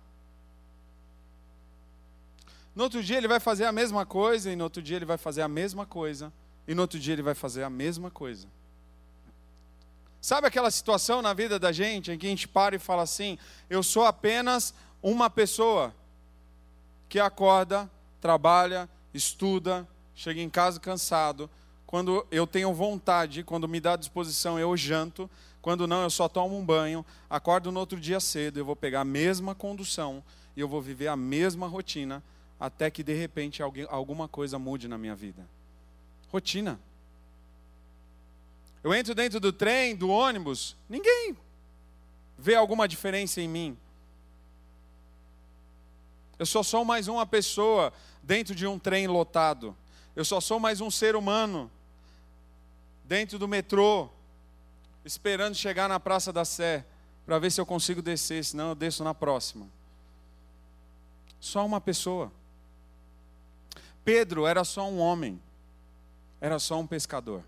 [2.75, 5.17] No outro dia ele vai fazer a mesma coisa, e no outro dia ele vai
[5.17, 6.31] fazer a mesma coisa,
[6.67, 8.47] e no outro dia ele vai fazer a mesma coisa.
[10.21, 13.37] Sabe aquela situação na vida da gente em que a gente para e fala assim:
[13.69, 15.93] eu sou apenas uma pessoa
[17.09, 21.49] que acorda, trabalha, estuda, chega em casa cansado.
[21.85, 25.29] Quando eu tenho vontade, quando me dá disposição, eu janto.
[25.61, 29.01] Quando não, eu só tomo um banho, acordo no outro dia cedo, eu vou pegar
[29.01, 30.21] a mesma condução
[30.57, 32.21] e eu vou viver a mesma rotina
[32.59, 35.47] até que de repente alguém, alguma coisa mude na minha vida.
[36.33, 36.79] Rotina.
[38.83, 41.37] Eu entro dentro do trem, do ônibus, ninguém
[42.35, 43.77] vê alguma diferença em mim.
[46.39, 47.93] Eu sou só mais uma pessoa
[48.23, 49.77] dentro de um trem lotado.
[50.15, 51.69] Eu só sou mais um ser humano
[53.05, 54.09] dentro do metrô,
[55.05, 56.83] esperando chegar na Praça da Sé
[57.27, 59.67] para ver se eu consigo descer, senão eu desço na próxima.
[61.39, 62.31] Só uma pessoa.
[64.03, 65.39] Pedro era só um homem,
[66.43, 67.41] era só um pescador.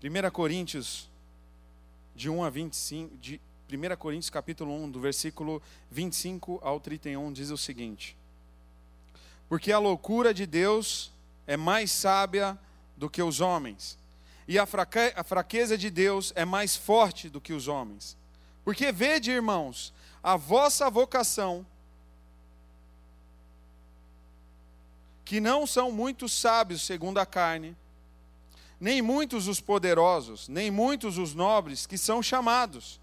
[0.00, 1.06] Primeira Coríntios
[2.14, 3.38] de 1 a 25, de
[3.70, 8.16] 1 Coríntios capítulo 1, do versículo 25 ao 31 diz o seguinte:
[9.46, 11.12] Porque a loucura de Deus
[11.46, 12.58] é mais sábia
[12.96, 13.98] do que os homens,
[14.48, 18.16] e a fraqueza de Deus é mais forte do que os homens.
[18.64, 21.66] Porque vede, irmãos, a vossa vocação,
[25.26, 27.76] que não são muitos sábios segundo a carne,
[28.80, 33.00] nem muitos os poderosos, nem muitos os nobres que são chamados.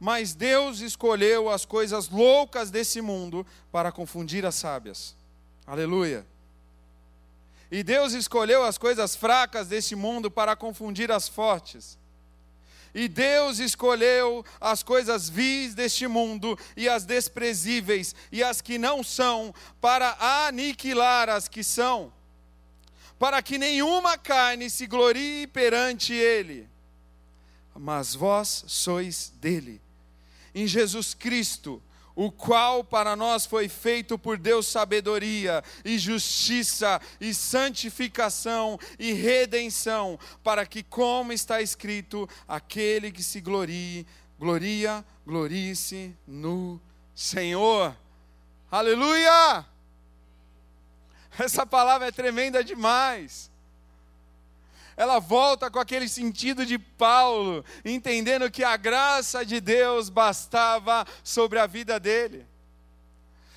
[0.00, 5.14] Mas Deus escolheu as coisas loucas desse mundo para confundir as sábias.
[5.66, 6.24] Aleluia.
[7.70, 11.98] E Deus escolheu as coisas fracas desse mundo para confundir as fortes.
[12.94, 19.02] E Deus escolheu as coisas vis deste mundo e as desprezíveis e as que não
[19.02, 22.12] são, para aniquilar as que são,
[23.18, 26.68] para que nenhuma carne se glorie perante Ele.
[27.74, 29.80] Mas vós sois dele,
[30.54, 31.82] em Jesus Cristo
[32.14, 40.18] o qual para nós foi feito por Deus sabedoria e justiça e santificação e redenção,
[40.42, 44.06] para que, como está escrito, aquele que se glorie,
[44.38, 46.80] gloria, glorie-se no
[47.14, 47.96] Senhor.
[48.70, 49.64] Aleluia!
[51.38, 53.49] Essa palavra é tremenda demais
[55.00, 61.58] ela volta com aquele sentido de Paulo, entendendo que a graça de Deus bastava sobre
[61.58, 62.46] a vida dele.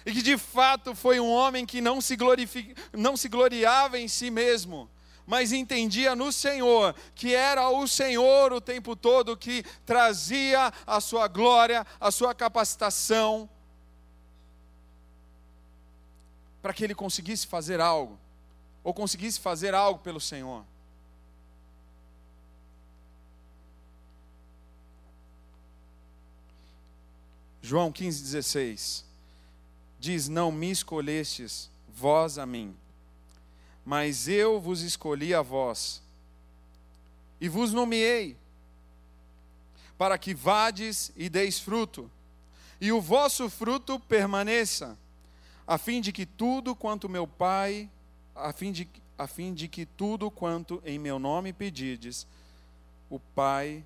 [0.06, 2.18] E que de fato foi um homem que não se,
[2.94, 4.90] não se gloriava em si mesmo,
[5.28, 11.28] mas entendia no Senhor, que era o Senhor o tempo todo que trazia a sua
[11.28, 13.50] glória, a sua capacitação,
[16.62, 18.18] para que ele conseguisse fazer algo,
[18.82, 20.64] ou conseguisse fazer algo pelo Senhor.
[27.66, 29.06] João 15,16
[29.98, 32.76] diz: Não me escolhestes vós a mim,
[33.86, 36.04] mas eu vos escolhi a vós,
[37.40, 38.36] e vos nomeei,
[39.98, 42.12] para que vades e deis fruto,
[42.82, 44.98] e o vosso fruto permaneça,
[45.66, 47.90] a fim de que tudo quanto meu Pai,
[48.36, 52.28] a fim de, a fim de que tudo quanto em meu nome pedides,
[53.10, 53.86] o Pai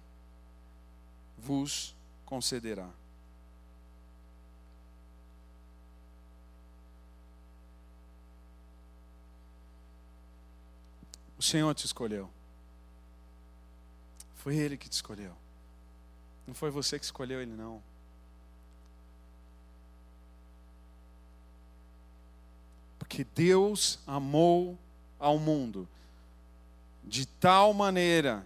[1.37, 2.89] vos concederá.
[11.47, 12.29] Senhor te escolheu.
[14.36, 15.36] Foi Ele que te escolheu.
[16.45, 17.81] Não foi você que escolheu Ele, não.
[22.99, 24.77] Porque Deus amou
[25.19, 25.88] ao mundo
[27.03, 28.45] de tal maneira,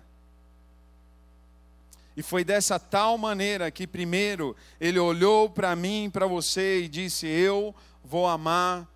[2.15, 7.25] e foi dessa tal maneira que, primeiro, Ele olhou para mim para você e disse:
[7.25, 8.87] Eu vou amar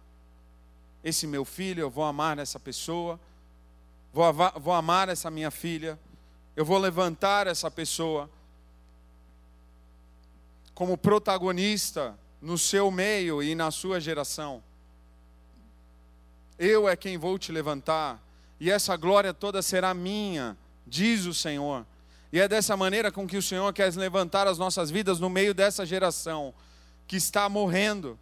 [1.04, 3.20] esse meu filho, eu vou amar essa pessoa
[4.16, 6.00] vou, vou amar essa minha filha,
[6.56, 8.30] eu vou levantar essa pessoa
[10.74, 14.64] como protagonista no seu meio e na sua geração.
[16.58, 18.24] Eu é quem vou te levantar,
[18.58, 20.56] e essa glória toda será minha,
[20.88, 21.86] diz o Senhor.
[22.32, 25.54] E é dessa maneira com que o Senhor quer levantar as nossas vidas no meio
[25.54, 26.54] dessa geração
[27.06, 28.18] que está morrendo.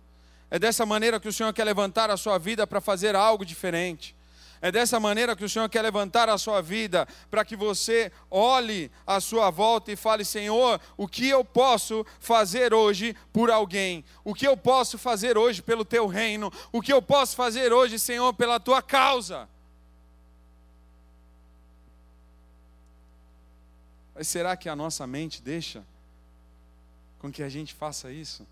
[0.49, 4.15] É dessa maneira que o Senhor quer levantar a sua vida para fazer algo diferente.
[4.63, 8.89] É dessa maneira que o Senhor quer levantar a sua vida, para que você olhe
[9.05, 14.05] à sua volta e fale: Senhor, o que eu posso fazer hoje por alguém?
[14.23, 16.49] O que eu posso fazer hoje pelo teu reino?
[16.71, 19.49] O que eu posso fazer hoje, Senhor, pela tua causa?
[24.15, 25.83] Mas será que a nossa mente deixa
[27.19, 28.47] com que a gente faça isso?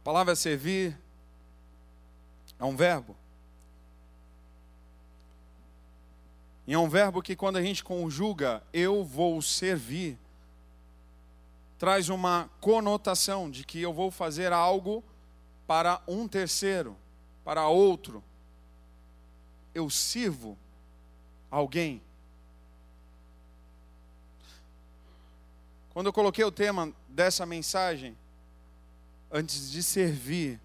[0.00, 0.98] A palavra servir
[2.58, 3.14] é um verbo.
[6.66, 10.18] E é um verbo que, quando a gente conjuga, eu vou servir,
[11.78, 15.04] traz uma conotação de que eu vou fazer algo
[15.66, 16.96] para um terceiro,
[17.44, 18.24] para outro.
[19.74, 20.56] Eu sirvo
[21.50, 22.00] alguém.
[25.92, 28.16] Quando eu coloquei o tema dessa mensagem,
[29.30, 30.60] antes de servir,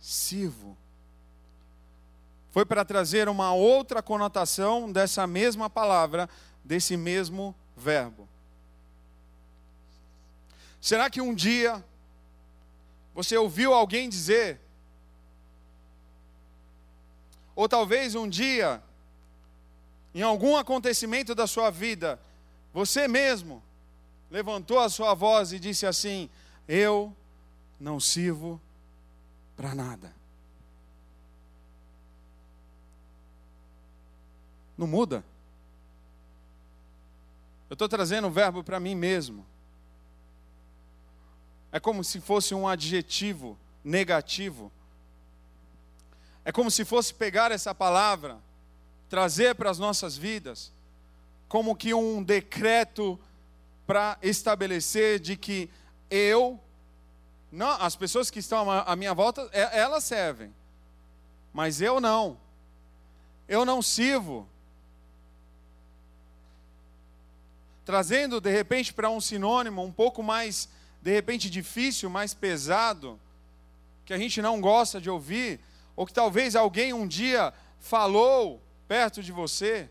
[0.00, 0.76] sirvo.
[2.50, 6.28] Foi para trazer uma outra conotação dessa mesma palavra,
[6.64, 8.28] desse mesmo verbo.
[10.80, 11.84] Será que um dia
[13.14, 14.60] você ouviu alguém dizer,
[17.54, 18.80] ou talvez um dia,
[20.14, 22.18] em algum acontecimento da sua vida,
[22.72, 23.62] você mesmo
[24.30, 26.30] levantou a sua voz e disse assim:
[26.68, 27.12] Eu
[27.78, 28.60] não sirvo
[29.56, 30.12] para nada.
[34.76, 35.24] Não muda.
[37.68, 39.44] Eu estou trazendo o verbo para mim mesmo.
[41.70, 44.72] É como se fosse um adjetivo negativo.
[46.44, 48.38] É como se fosse pegar essa palavra,
[49.08, 50.72] trazer para as nossas vidas,
[51.46, 53.18] como que um decreto
[53.86, 55.68] para estabelecer de que
[56.10, 56.58] eu
[57.50, 60.54] não, as pessoas que estão à minha volta, é, elas servem.
[61.52, 62.38] Mas eu não.
[63.48, 64.46] Eu não sirvo.
[67.84, 70.68] Trazendo de repente para um sinônimo um pouco mais,
[71.00, 73.18] de repente, difícil, mais pesado,
[74.04, 75.58] que a gente não gosta de ouvir,
[75.96, 79.88] ou que talvez alguém um dia falou perto de você,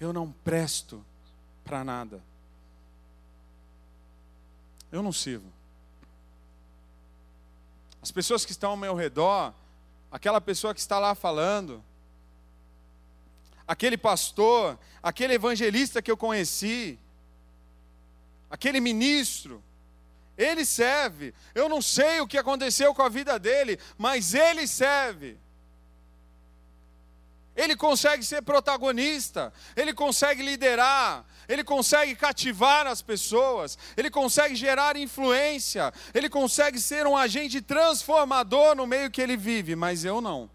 [0.00, 1.04] eu não presto
[1.64, 2.20] para nada.
[4.90, 5.61] Eu não sirvo.
[8.02, 9.54] As pessoas que estão ao meu redor,
[10.10, 11.82] aquela pessoa que está lá falando,
[13.66, 16.98] aquele pastor, aquele evangelista que eu conheci,
[18.50, 19.62] aquele ministro,
[20.36, 21.32] ele serve.
[21.54, 25.38] Eu não sei o que aconteceu com a vida dele, mas ele serve.
[27.54, 34.96] Ele consegue ser protagonista, ele consegue liderar, ele consegue cativar as pessoas, ele consegue gerar
[34.96, 40.50] influência, ele consegue ser um agente transformador no meio que ele vive, mas eu não.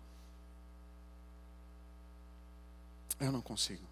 [3.19, 3.86] Eu não consigo.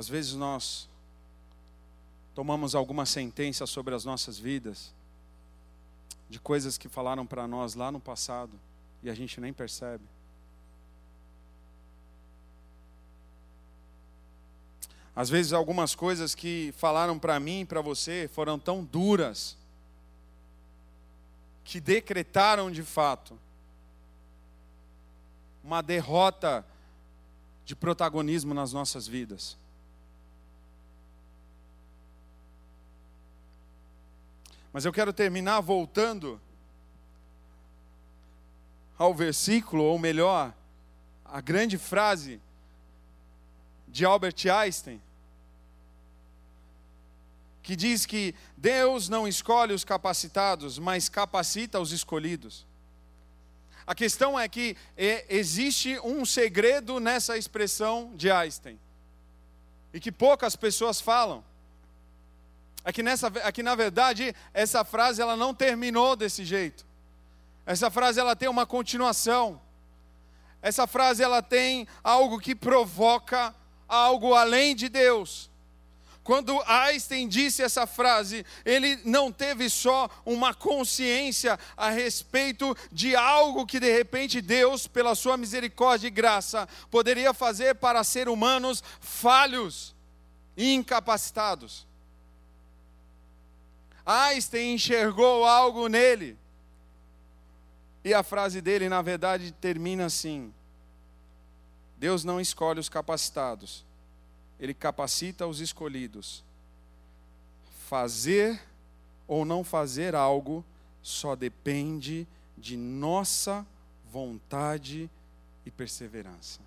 [0.00, 0.88] Às vezes nós
[2.34, 4.94] tomamos alguma sentença sobre as nossas vidas,
[6.30, 8.58] de coisas que falaram para nós lá no passado
[9.02, 10.02] e a gente nem percebe.
[15.14, 19.54] Às vezes, algumas coisas que falaram para mim e para você foram tão duras,
[21.62, 23.38] que decretaram de fato
[25.62, 26.64] uma derrota
[27.66, 29.59] de protagonismo nas nossas vidas.
[34.72, 36.40] Mas eu quero terminar voltando
[38.96, 40.54] ao versículo, ou melhor,
[41.24, 42.40] a grande frase
[43.88, 45.00] de Albert Einstein,
[47.62, 52.66] que diz que Deus não escolhe os capacitados, mas capacita os escolhidos.
[53.86, 58.78] A questão é que é, existe um segredo nessa expressão de Einstein,
[59.92, 61.44] e que poucas pessoas falam.
[62.84, 66.86] É que, nessa, é que na verdade essa frase ela não terminou desse jeito.
[67.66, 69.60] Essa frase ela tem uma continuação.
[70.62, 73.54] Essa frase ela tem algo que provoca
[73.88, 75.50] algo além de Deus.
[76.22, 83.66] Quando Einstein disse essa frase, ele não teve só uma consciência a respeito de algo
[83.66, 89.94] que de repente Deus, pela sua misericórdia e graça, poderia fazer para ser humanos falhos
[90.56, 91.89] e incapacitados.
[94.10, 96.36] Einstein enxergou algo nele.
[98.04, 100.52] E a frase dele, na verdade, termina assim:
[101.96, 103.84] Deus não escolhe os capacitados,
[104.58, 106.42] Ele capacita os escolhidos.
[107.88, 108.60] Fazer
[109.28, 110.64] ou não fazer algo
[111.02, 112.26] só depende
[112.58, 113.64] de nossa
[114.10, 115.08] vontade
[115.64, 116.60] e perseverança.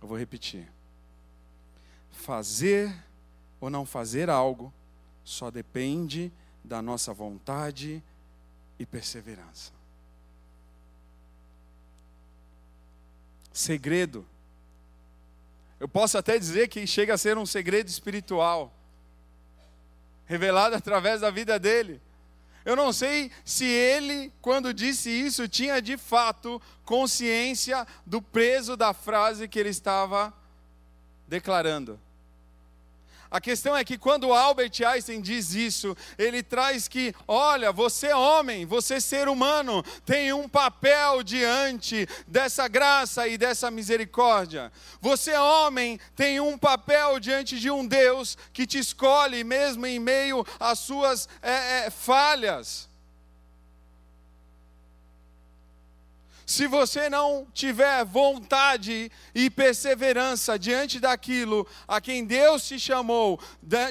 [0.00, 0.68] Eu vou repetir.
[2.10, 2.94] Fazer
[3.60, 4.72] ou não fazer algo
[5.24, 6.32] só depende
[6.64, 8.02] da nossa vontade
[8.78, 9.72] e perseverança.
[13.52, 14.26] Segredo.
[15.78, 18.72] Eu posso até dizer que chega a ser um segredo espiritual,
[20.26, 22.00] revelado através da vida dele.
[22.64, 28.94] Eu não sei se ele, quando disse isso, tinha de fato consciência do peso da
[28.94, 30.32] frase que ele estava
[31.26, 31.98] declarando.
[33.32, 38.66] A questão é que quando Albert Einstein diz isso, ele traz que, olha, você homem,
[38.66, 44.70] você ser humano, tem um papel diante dessa graça e dessa misericórdia.
[45.00, 50.46] Você homem tem um papel diante de um Deus que te escolhe mesmo em meio
[50.60, 52.91] às suas é, é, falhas.
[56.52, 63.40] Se você não tiver vontade e perseverança diante daquilo a quem Deus te chamou,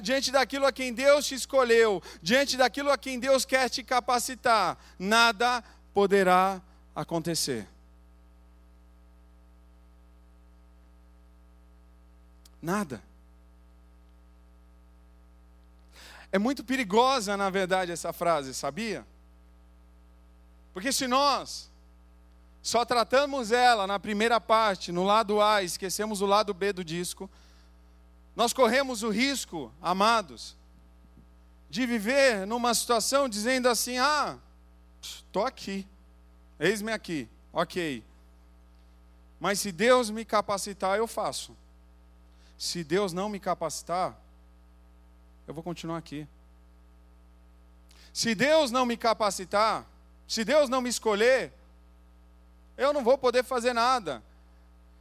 [0.03, 4.77] diante daquilo a quem Deus te escolheu, diante daquilo a quem Deus quer te capacitar,
[4.99, 6.61] nada poderá
[6.95, 7.67] acontecer.
[12.61, 13.01] Nada.
[16.31, 19.03] É muito perigosa, na verdade, essa frase, sabia?
[20.75, 21.70] Porque se nós
[22.61, 27.29] só tratamos ela na primeira parte, no lado A, esquecemos o lado B do disco.
[28.35, 30.55] Nós corremos o risco, amados,
[31.69, 34.37] de viver numa situação dizendo assim: ah,
[35.01, 35.87] estou aqui,
[36.59, 38.03] eis-me aqui, ok.
[39.39, 41.57] Mas se Deus me capacitar, eu faço.
[42.59, 44.15] Se Deus não me capacitar,
[45.47, 46.27] eu vou continuar aqui.
[48.13, 49.83] Se Deus não me capacitar,
[50.27, 51.51] se Deus não me escolher,
[52.81, 54.23] eu não vou poder fazer nada.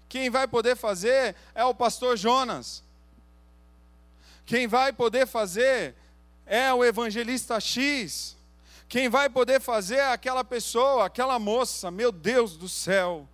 [0.06, 2.82] Quem vai poder fazer é o pastor Jonas.
[4.44, 5.94] Quem vai poder fazer
[6.44, 8.36] é o evangelista X.
[8.86, 13.26] Quem vai poder fazer é aquela pessoa, aquela moça, meu Deus do céu.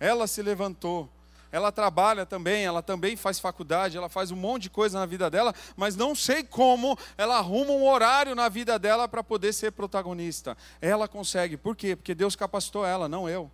[0.00, 1.10] Ela se levantou.
[1.50, 5.28] Ela trabalha também, ela também faz faculdade, ela faz um monte de coisa na vida
[5.28, 9.72] dela, mas não sei como ela arruma um horário na vida dela para poder ser
[9.72, 10.56] protagonista.
[10.80, 11.58] Ela consegue.
[11.58, 11.94] Por quê?
[11.94, 13.50] Porque Deus capacitou ela, não eu.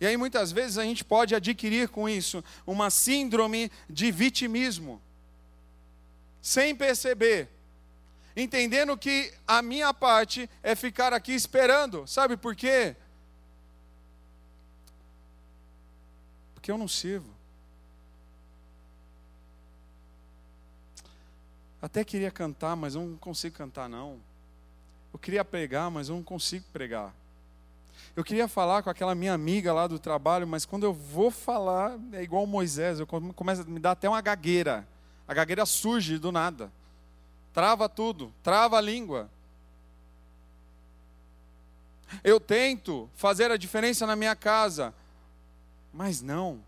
[0.00, 5.00] E aí muitas vezes a gente pode adquirir com isso uma síndrome de vitimismo,
[6.42, 7.48] sem perceber,
[8.36, 12.06] entendendo que a minha parte é ficar aqui esperando.
[12.06, 12.96] Sabe por quê?
[16.54, 17.32] Porque eu não sirvo.
[21.80, 24.18] Até queria cantar, mas eu não consigo cantar não.
[25.12, 27.14] Eu queria pregar, mas eu não consigo pregar.
[28.16, 31.98] Eu queria falar com aquela minha amiga lá do trabalho, mas quando eu vou falar,
[32.12, 34.86] é igual Moisés, eu começo a me dar até uma gagueira.
[35.26, 36.70] A gagueira surge do nada.
[37.52, 39.28] Trava tudo, trava a língua.
[42.22, 44.94] Eu tento fazer a diferença na minha casa,
[45.92, 46.60] mas não.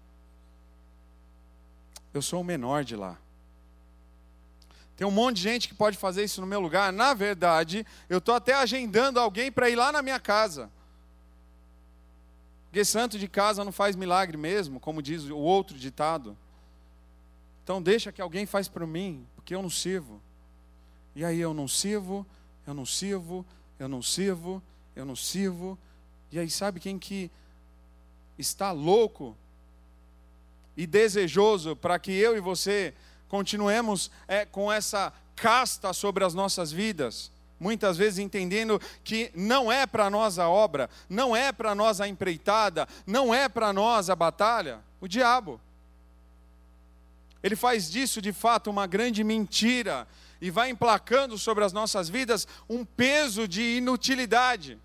[2.13, 3.17] Eu sou o menor de lá.
[4.97, 6.93] Tem um monte de gente que pode fazer isso no meu lugar.
[6.93, 10.71] Na verdade, eu estou até agendando alguém para ir lá na minha casa.
[12.77, 16.37] Porque santo de casa não faz milagre mesmo, como diz o outro ditado.
[17.65, 20.21] Então deixa que alguém faz para mim, porque eu não sirvo.
[21.15, 22.27] E aí eu não sirvo,
[22.67, 23.47] eu não sirvo,
[23.79, 24.63] eu não sirvo,
[24.95, 25.79] eu não sirvo.
[26.31, 27.31] E aí sabe quem que
[28.37, 29.35] está louco
[30.77, 32.93] e desejoso para que eu e você
[33.27, 37.33] continuemos é, com essa casta sobre as nossas vidas?
[37.59, 42.09] Muitas vezes entendendo que não é para nós a obra, não é para nós a
[42.09, 45.61] empreitada, não é para nós a batalha, o diabo.
[47.43, 50.07] Ele faz disso de fato uma grande mentira
[50.41, 54.79] e vai emplacando sobre as nossas vidas um peso de inutilidade.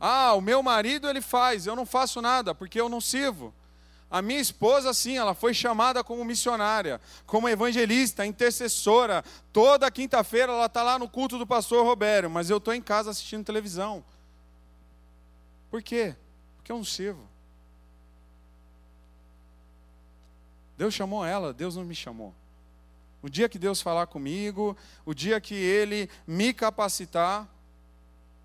[0.00, 3.52] Ah, o meu marido ele faz, eu não faço nada porque eu não sirvo.
[4.10, 9.22] A minha esposa, sim, ela foi chamada como missionária, como evangelista, intercessora.
[9.52, 13.10] Toda quinta-feira ela está lá no culto do pastor Robério, mas eu estou em casa
[13.10, 14.02] assistindo televisão.
[15.70, 16.16] Por quê?
[16.56, 17.20] Porque eu não sirvo.
[20.78, 22.34] Deus chamou ela, Deus não me chamou.
[23.20, 27.46] O dia que Deus falar comigo, o dia que Ele me capacitar,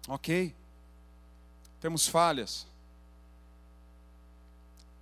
[0.09, 0.53] ok.
[1.79, 2.72] Temos falhas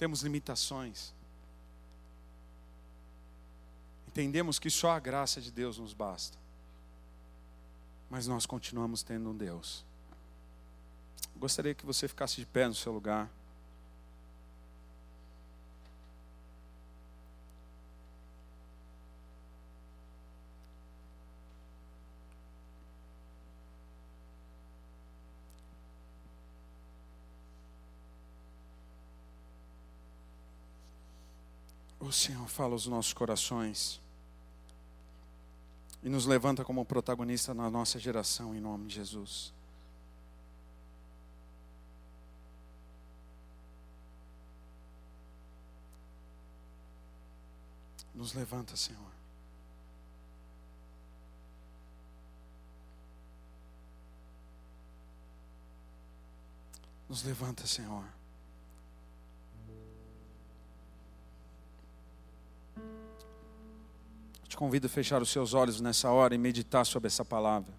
[0.02, 1.14] temos limitações.
[4.08, 6.39] Entendemos que só a graça de Deus nos basta.
[8.10, 9.86] Mas nós continuamos tendo um Deus.
[11.36, 13.30] Gostaria que você ficasse de pé no seu lugar.
[32.12, 34.01] O Senhor fala aos nossos corações
[36.03, 39.53] e nos levanta como protagonista na nossa geração, em nome de Jesus.
[48.14, 48.99] Nos levanta, Senhor.
[57.07, 58.03] Nos levanta, Senhor.
[64.48, 67.74] Te convido a fechar os seus olhos nessa hora e meditar sobre essa palavra.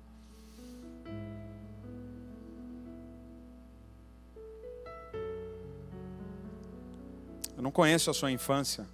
[7.56, 8.86] Eu não conheço a sua infância.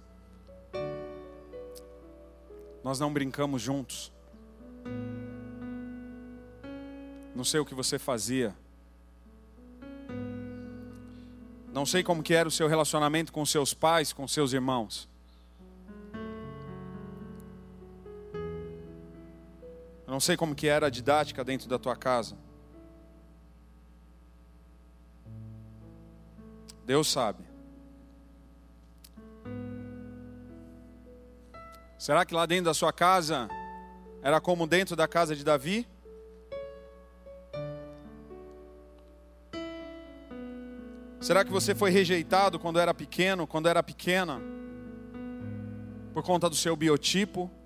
[2.83, 4.11] Nós não brincamos juntos.
[7.35, 8.55] Não sei o que você fazia.
[11.73, 15.07] Não sei como que era o seu relacionamento com seus pais, com seus irmãos.
[20.09, 22.35] Eu não sei como que era a didática dentro da tua casa.
[26.83, 27.43] Deus sabe.
[31.95, 33.47] Será que lá dentro da sua casa
[34.23, 35.87] era como dentro da casa de Davi?
[41.21, 44.41] Será que você foi rejeitado quando era pequeno, quando era pequena?
[46.15, 47.58] Por conta do seu biotipo?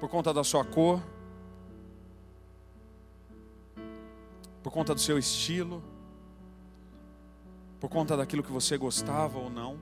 [0.00, 1.02] Por conta da sua cor,
[4.62, 5.82] por conta do seu estilo,
[7.80, 9.78] por conta daquilo que você gostava ou não.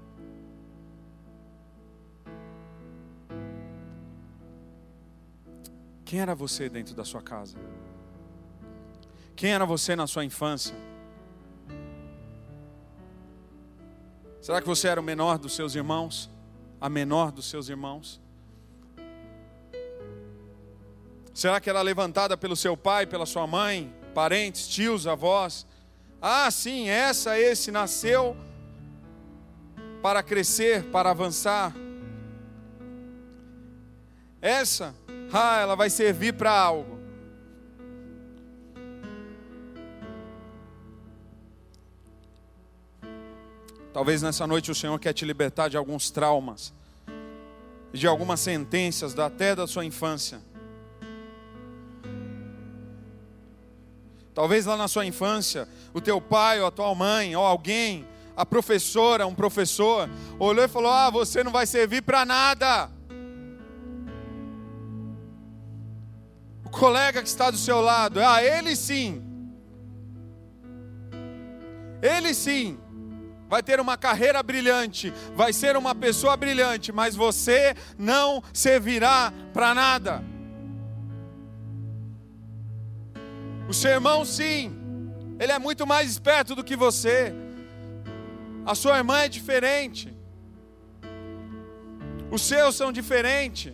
[6.05, 7.59] Quem era você dentro da sua casa?
[9.35, 10.75] Quem era você na sua infância?
[14.41, 16.31] Será que você era o menor dos seus irmãos?
[16.81, 18.21] A menor dos seus irmãos?
[21.37, 25.67] Será que era levantada pelo seu pai, pela sua mãe, parentes, tios, avós?
[26.19, 28.35] Ah, sim, essa, esse nasceu
[30.01, 31.75] para crescer, para avançar.
[34.41, 34.95] Essa,
[35.31, 36.99] ah, ela vai servir para algo.
[43.93, 46.73] Talvez nessa noite o Senhor quer te libertar de alguns traumas,
[47.93, 50.41] de algumas sentenças, até da sua infância.
[54.37, 58.07] Talvez lá na sua infância, o teu pai ou a tua mãe ou alguém,
[58.37, 62.91] a professora, um professor, olhou e falou: Ah, você não vai servir para nada.
[66.63, 69.25] O colega que está do seu lado, ah, ele sim.
[72.03, 72.79] Ele sim
[73.49, 79.75] vai ter uma carreira brilhante, vai ser uma pessoa brilhante, mas você não servirá para
[79.75, 80.36] nada.
[83.69, 84.73] O seu irmão, sim,
[85.41, 87.35] ele é muito mais esperto do que você.
[88.65, 90.17] A sua irmã é diferente.
[92.31, 93.73] Os seus são diferentes.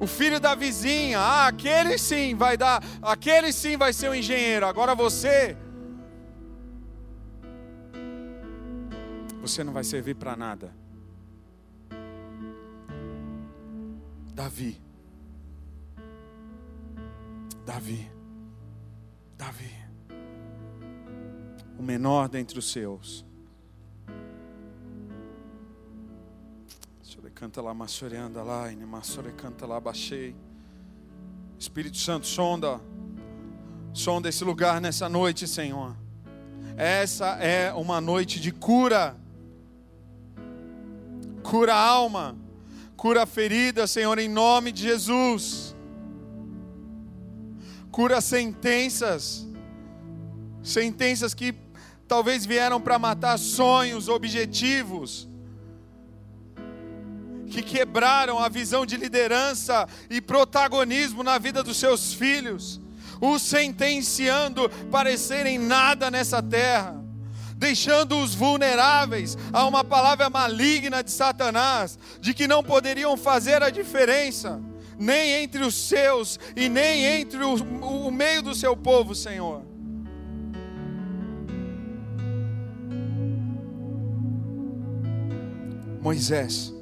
[0.00, 4.66] O filho da vizinha, ah, aquele sim vai dar, aquele sim vai ser um engenheiro.
[4.66, 5.56] Agora você,
[9.40, 10.74] você não vai servir para nada.
[14.34, 14.80] Davi.
[17.64, 18.21] Davi.
[19.36, 19.72] Davi.
[21.78, 23.24] O menor dentre os seus.
[27.42, 30.32] canta lá, massoreanda lá, massore canta lá, baixei.
[31.58, 32.80] Espírito Santo, sonda,
[33.92, 35.96] sonda esse lugar nessa noite, Senhor.
[36.76, 39.16] Essa é uma noite de cura.
[41.42, 42.36] Cura a alma,
[42.96, 45.71] cura a ferida, Senhor, em nome de Jesus.
[47.92, 49.46] Cura sentenças,
[50.62, 51.54] sentenças que
[52.08, 55.28] talvez vieram para matar sonhos, objetivos
[57.50, 62.80] que quebraram a visão de liderança e protagonismo na vida dos seus filhos,
[63.20, 66.96] os sentenciando para serem nada nessa terra,
[67.58, 74.58] deixando-os vulneráveis a uma palavra maligna de Satanás, de que não poderiam fazer a diferença,
[75.02, 79.64] nem entre os seus e nem entre o, o meio do seu povo, Senhor.
[86.00, 86.72] Moisés,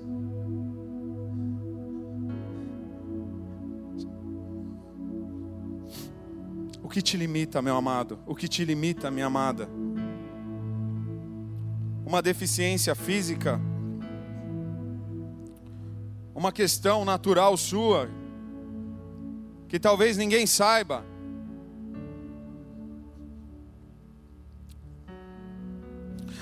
[6.83, 8.19] O que te limita, meu amado?
[8.27, 9.69] O que te limita, minha amada?
[12.05, 13.61] Uma deficiência física?
[16.41, 18.09] Uma questão natural sua?
[19.69, 21.05] Que talvez ninguém saiba?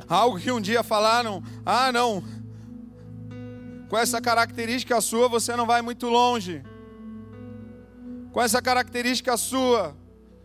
[0.09, 2.23] Algo que um dia falaram: ah, não,
[3.89, 6.63] com essa característica sua você não vai muito longe.
[8.31, 9.97] Com essa característica sua,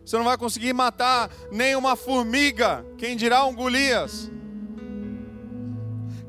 [0.03, 4.31] você não vai conseguir matar nem uma formiga, quem dirá um Golias?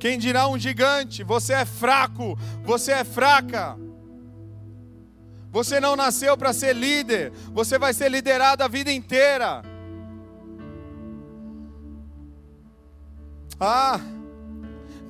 [0.04, 1.24] Quem dirá um gigante?
[1.24, 3.74] Você é fraco, você é fraca.
[5.50, 9.62] Você não nasceu para ser líder, você vai ser liderado a vida inteira.
[13.58, 13.98] Ah,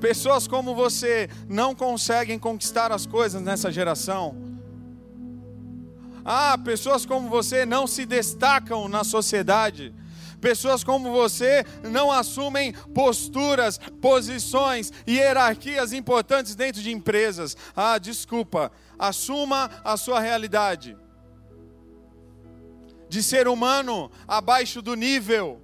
[0.01, 4.55] pessoas como você não conseguem conquistar as coisas nessa geração
[6.24, 9.95] ah, pessoas como você não se destacam na sociedade.
[10.45, 17.57] Pessoas como você não assumem posturas, posições e hierarquias importantes dentro de empresas.
[17.74, 20.99] Ah, desculpa, assuma a sua realidade
[23.09, 25.62] de ser humano abaixo do nível.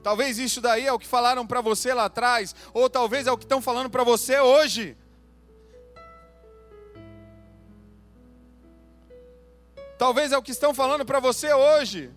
[0.00, 3.36] Talvez isso daí é o que falaram para você lá atrás, ou talvez é o
[3.36, 4.96] que estão falando para você hoje.
[9.98, 12.12] Talvez é o que estão falando para você hoje.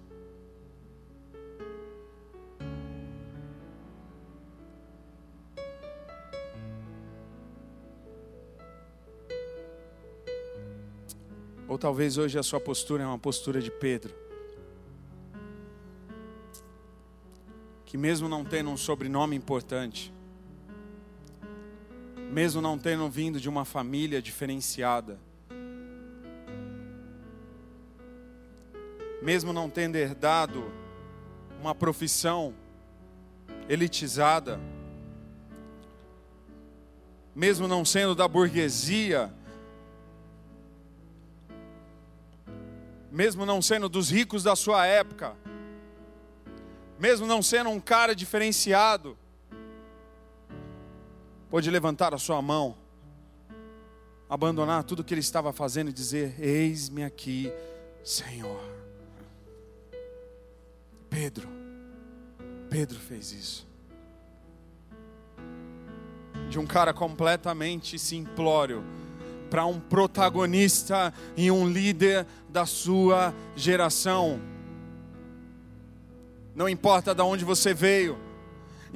[11.67, 14.15] Ou talvez hoje a sua postura é uma postura de Pedro.
[17.85, 20.13] Que mesmo não tendo um sobrenome importante,
[22.31, 25.19] mesmo não tendo vindo de uma família diferenciada,
[29.21, 30.71] mesmo não tendo herdado
[31.59, 32.53] uma profissão
[33.67, 34.59] elitizada,
[37.35, 39.33] mesmo não sendo da burguesia,
[43.17, 45.35] mesmo não sendo dos ricos da sua época,
[46.99, 49.17] mesmo não sendo um cara diferenciado,
[51.49, 52.77] pode levantar a sua mão,
[54.29, 57.51] abandonar tudo que ele estava fazendo e dizer: Eis-me aqui,
[58.03, 58.61] Senhor.
[61.09, 61.49] Pedro,
[62.69, 63.67] Pedro fez isso.
[66.51, 68.83] De um cara completamente simplório
[69.49, 74.39] para um protagonista e um líder da sua geração.
[76.55, 78.17] Não importa de onde você veio,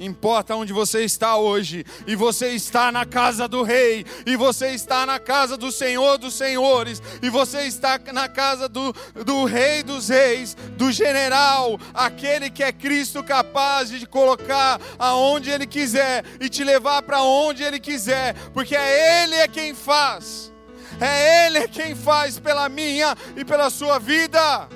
[0.02, 5.06] Importa onde você está hoje, e você está na casa do Rei, e você está
[5.06, 8.92] na casa do Senhor dos Senhores, e você está na casa do,
[9.24, 15.68] do Rei dos Reis, do General, aquele que é Cristo capaz de colocar aonde Ele
[15.68, 20.52] quiser e te levar para onde Ele quiser, porque é Ele é quem faz,
[21.00, 24.68] é Ele é quem faz pela minha e pela sua vida.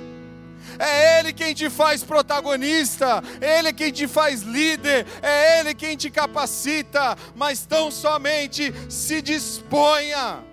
[0.79, 6.09] É Ele quem te faz protagonista, Ele quem te faz líder, é Ele quem te
[6.09, 10.43] capacita, mas tão somente se disponha.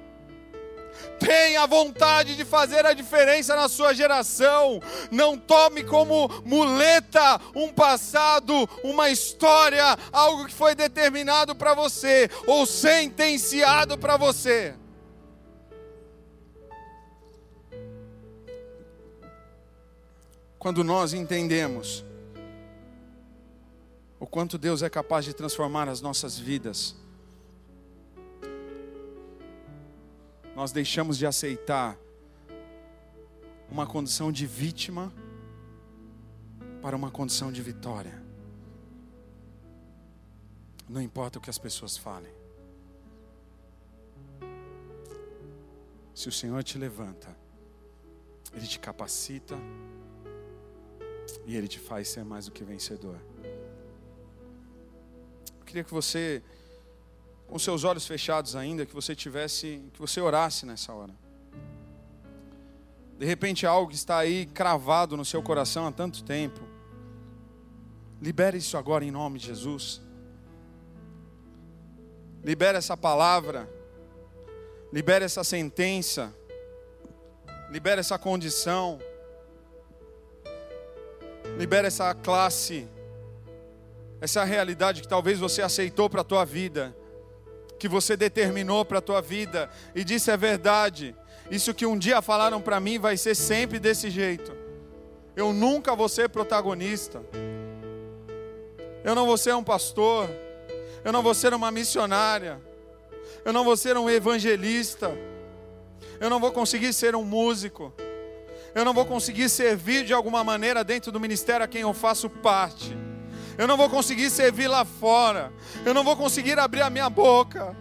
[1.19, 4.81] Tenha vontade de fazer a diferença na sua geração.
[5.11, 12.67] Não tome como muleta um passado, uma história, algo que foi determinado para você ou
[12.67, 14.75] sentenciado para você.
[20.65, 22.03] Quando nós entendemos
[24.19, 26.97] o quanto Deus é capaz de transformar as nossas vidas,
[30.57, 31.99] nós deixamos de aceitar
[33.71, 35.13] uma condição de vítima
[36.81, 38.23] para uma condição de vitória.
[40.89, 42.33] Não importa o que as pessoas falem.
[46.15, 47.37] Se o Senhor te levanta,
[48.55, 49.59] Ele te capacita,
[51.47, 53.17] e Ele te faz ser mais do que vencedor.
[55.59, 56.43] Eu queria que você,
[57.47, 61.15] com seus olhos fechados ainda, que você tivesse, que você orasse nessa hora.
[63.19, 66.61] De repente algo que está aí cravado no seu coração há tanto tempo.
[68.21, 70.01] Libere isso agora em nome de Jesus.
[72.43, 73.69] Libere essa palavra.
[74.93, 76.35] Libere essa sentença.
[77.71, 78.99] Libere essa condição.
[81.59, 82.89] Libera essa classe,
[84.21, 86.95] essa realidade que talvez você aceitou para a tua vida,
[87.79, 91.15] que você determinou para a tua vida e disse é verdade.
[91.51, 94.53] Isso que um dia falaram para mim vai ser sempre desse jeito.
[95.37, 97.23] Eu nunca vou ser protagonista.
[99.05, 100.29] Eu não vou ser um pastor.
[101.05, 102.61] Eu não vou ser uma missionária.
[103.45, 105.17] Eu não vou ser um evangelista.
[106.19, 107.93] Eu não vou conseguir ser um músico
[108.75, 112.29] eu não vou conseguir servir de alguma maneira dentro do ministério a quem eu faço
[112.29, 112.97] parte.
[113.57, 115.53] Eu não vou conseguir servir lá fora.
[115.85, 117.77] Eu não vou conseguir abrir a minha boca.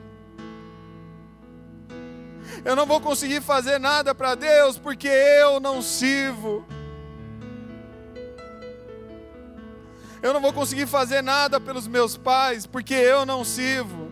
[2.63, 6.63] Eu não vou conseguir fazer nada para Deus porque eu não sirvo.
[10.21, 14.11] Eu não vou conseguir fazer nada pelos meus pais porque eu não sirvo.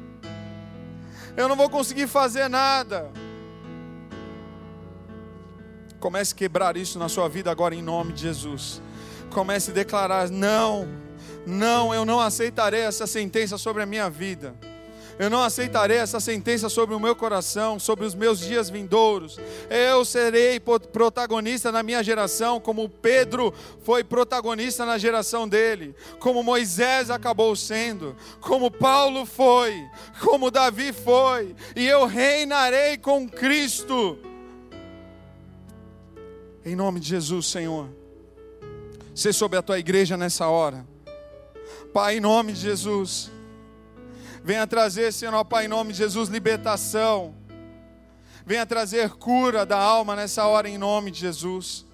[1.37, 3.11] Eu não vou conseguir fazer nada
[6.01, 8.81] Comece a quebrar isso na sua vida agora em nome de Jesus.
[9.29, 10.87] Comece a declarar: não,
[11.45, 14.55] não, eu não aceitarei essa sentença sobre a minha vida.
[15.19, 19.37] Eu não aceitarei essa sentença sobre o meu coração, sobre os meus dias vindouros.
[19.69, 27.11] Eu serei protagonista na minha geração, como Pedro foi protagonista na geração dele, como Moisés
[27.11, 29.75] acabou sendo, como Paulo foi,
[30.19, 34.30] como Davi foi, e eu reinarei com Cristo
[36.65, 37.89] em nome de Jesus, Senhor.
[39.13, 40.85] Ser sobre a tua igreja nessa hora.
[41.93, 43.31] Pai, em nome de Jesus.
[44.43, 47.35] Venha trazer, Senhor, Pai, em nome de Jesus, libertação.
[48.45, 51.85] Venha trazer cura da alma nessa hora, em nome de Jesus.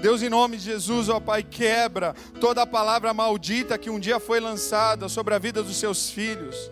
[0.00, 4.20] Deus, em nome de Jesus, ó Pai, quebra toda a palavra maldita que um dia
[4.20, 6.70] foi lançada sobre a vida dos seus filhos.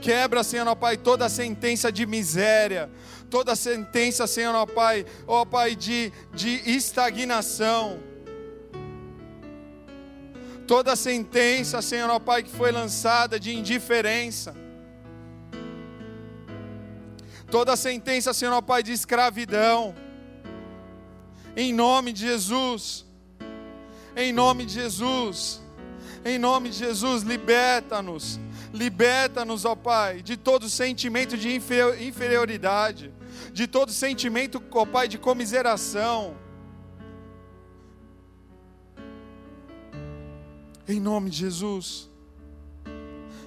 [0.00, 2.90] Quebra, Senhor, ó Pai, toda a sentença de miséria,
[3.28, 8.00] toda sentença, Senhor, ó Pai, ó Pai, de, de estagnação.
[10.66, 14.54] Toda sentença, Senhor, ó Pai, que foi lançada de indiferença.
[17.50, 19.94] Toda sentença, Senhor, ó Pai, de escravidão.
[21.56, 23.06] Em nome de Jesus.
[24.16, 25.62] Em nome de Jesus.
[26.24, 28.38] Em nome de Jesus, liberta-nos.
[28.72, 33.17] Liberta-nos, ó Pai, de todo sentimento de inferioridade
[33.52, 36.36] de todo sentimento, ó Pai, de comiseração.
[40.86, 42.10] Em nome de Jesus,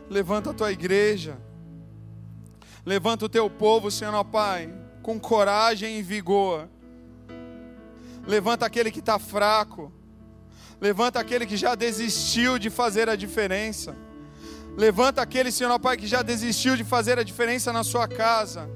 [0.09, 1.37] levanta a tua igreja,
[2.85, 4.71] levanta o teu povo, Senhor, ó Pai,
[5.01, 6.69] com coragem e vigor.
[8.27, 9.91] Levanta aquele que está fraco,
[10.79, 13.95] levanta aquele que já desistiu de fazer a diferença.
[14.77, 18.69] Levanta aquele, Senhor, ó Pai, que já desistiu de fazer a diferença na sua casa.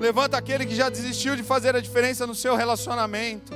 [0.00, 3.52] Levanta aquele que já desistiu de fazer a diferença no seu relacionamento.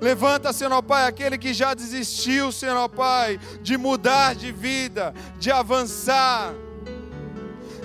[0.00, 6.54] Levanta, Senhor Pai, aquele que já desistiu, Senhor Pai, de mudar de vida, de avançar,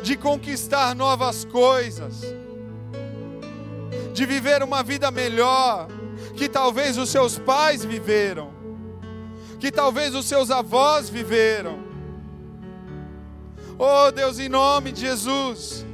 [0.01, 2.21] de conquistar novas coisas,
[4.13, 5.89] de viver uma vida melhor,
[6.37, 8.49] que talvez os seus pais viveram,
[9.59, 11.79] que talvez os seus avós viveram.
[13.77, 15.85] Oh Deus, em nome de Jesus,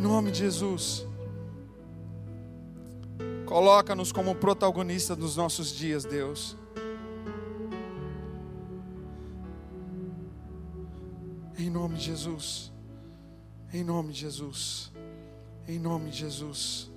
[0.00, 1.06] nome de Jesus.
[3.46, 6.56] Coloca-nos como protagonista dos nossos dias, Deus.
[11.58, 12.72] Em nome de Jesus.
[13.72, 14.92] Em nome de Jesus.
[15.68, 16.90] Em nome de Jesus.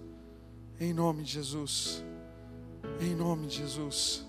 [0.79, 2.03] Em nome de Jesus.
[3.01, 4.25] Em nome de Jesus.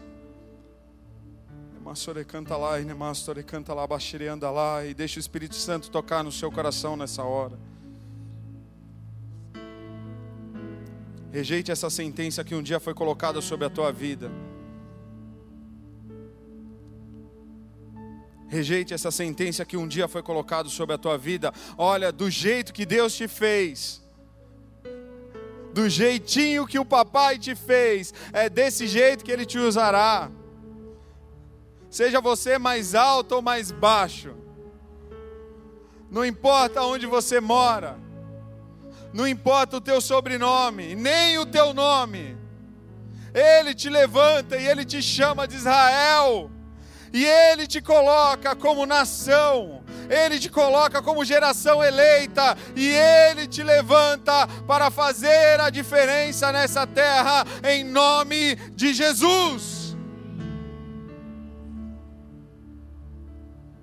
[1.75, 3.87] Nemassore canta lá, e Nemassore canta lá,
[4.51, 7.59] lá, e deixa o Espírito Santo tocar no seu coração nessa hora.
[11.35, 14.31] Rejeite essa sentença que um dia foi colocada sobre a tua vida.
[18.47, 21.53] Rejeite essa sentença que um dia foi colocada sobre a tua vida.
[21.77, 24.01] Olha, do jeito que Deus te fez,
[25.73, 30.31] do jeitinho que o papai te fez, é desse jeito que ele te usará.
[31.91, 34.37] Seja você mais alto ou mais baixo,
[36.09, 37.99] não importa onde você mora,
[39.15, 42.37] não importa o teu sobrenome, nem o teu nome.
[43.33, 46.51] Ele te levanta e ele te chama de Israel.
[47.13, 53.63] E ele te coloca como nação, ele te coloca como geração eleita, e ele te
[53.63, 59.97] levanta para fazer a diferença nessa terra, em nome de Jesus.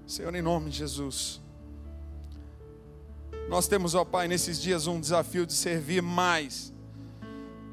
[0.06, 1.41] Senhor, em nome de Jesus.
[3.52, 6.72] Nós temos, ó Pai, nesses dias um desafio de servir mais,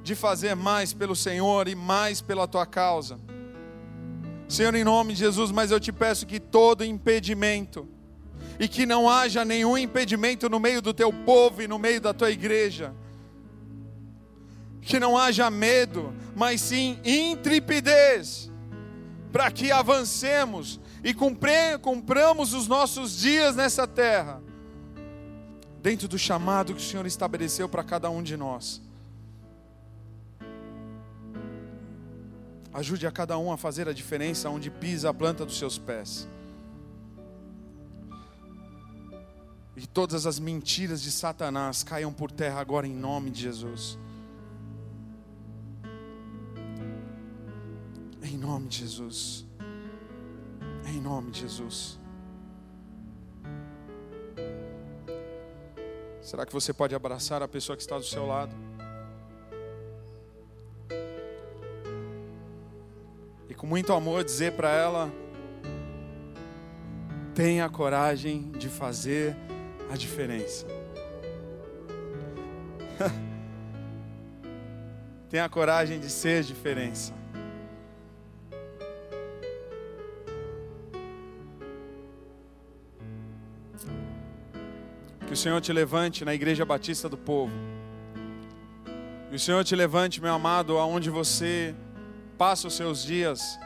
[0.03, 3.17] de fazer mais pelo Senhor e mais pela tua causa.
[4.49, 7.87] Senhor, em nome de Jesus, mas eu te peço que todo impedimento,
[8.59, 12.13] e que não haja nenhum impedimento no meio do teu povo e no meio da
[12.13, 12.93] tua igreja,
[14.83, 18.51] que não haja medo, mas sim intrepidez,
[19.31, 24.48] para que avancemos e cumpramos os nossos dias nessa terra
[25.83, 28.81] dentro do chamado que o Senhor estabeleceu para cada um de nós.
[32.73, 36.29] Ajude a cada um a fazer a diferença onde pisa a planta dos seus pés.
[39.77, 43.99] E todas as mentiras de Satanás caiam por terra agora em nome de Jesus.
[48.23, 49.47] Em nome de Jesus.
[50.87, 51.98] Em nome de Jesus.
[56.21, 58.55] Será que você pode abraçar a pessoa que está do seu lado?
[63.49, 65.11] E com muito amor dizer para ela:
[67.35, 69.37] tenha coragem de fazer
[69.91, 70.67] a diferença.
[75.31, 77.15] tenha coragem de ser diferença.
[85.39, 87.53] Senhor te levante na Igreja Batista do Povo.
[89.31, 91.77] Que o Senhor te levante, meu amado, aonde você
[92.37, 93.57] passa os seus dias.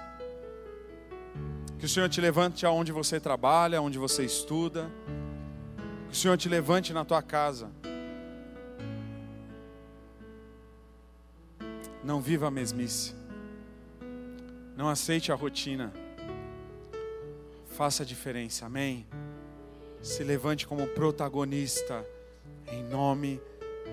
[1.78, 4.92] Que o Senhor te levante aonde você trabalha, aonde você estuda.
[6.08, 7.70] Que o Senhor te levante na tua casa.
[12.04, 13.14] Não viva a mesmice.
[14.76, 15.90] Não aceite a rotina.
[17.64, 18.66] Faça a diferença.
[18.66, 19.06] Amém
[20.02, 22.04] se levante como protagonista,
[22.70, 23.40] em nome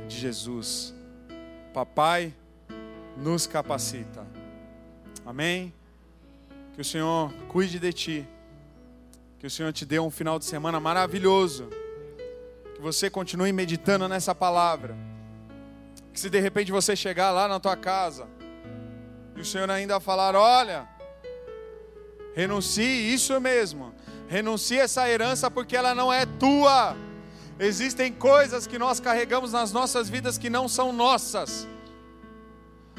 [0.08, 0.94] de Jesus.
[1.74, 2.34] Papai,
[3.16, 4.26] nos capacita.
[5.26, 5.74] Amém?
[6.74, 8.28] Que o Senhor cuide de ti.
[9.38, 11.70] Que o Senhor te dê um final de semana maravilhoso.
[12.76, 14.98] Que você continue meditando nessa palavra.
[16.12, 18.28] Que se de repente você chegar lá na tua casa
[19.40, 20.86] e o Senhor ainda falar: Olha,
[22.34, 23.94] renuncie, isso mesmo.
[24.30, 26.96] Renuncie essa herança porque ela não é tua.
[27.60, 31.68] Existem coisas que nós carregamos nas nossas vidas que não são nossas.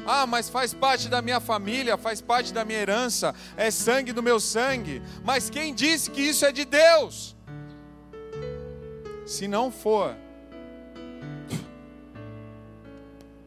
[0.05, 4.21] Ah, mas faz parte da minha família, faz parte da minha herança, é sangue do
[4.21, 5.01] meu sangue.
[5.23, 7.35] Mas quem disse que isso é de Deus?
[9.25, 10.13] Se não for,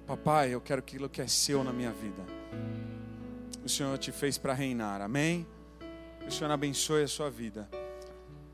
[0.06, 2.22] papai, eu quero aquilo que é seu na minha vida.
[3.62, 5.46] O Senhor te fez para reinar, amém?
[6.26, 7.68] O Senhor abençoe a sua vida.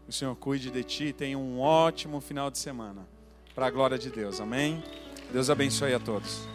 [0.08, 3.06] O Senhor cuide de ti e tenha um ótimo final de semana.
[3.54, 4.40] Para a glória de Deus.
[4.40, 4.82] Amém?
[5.32, 6.48] Deus abençoe a todos.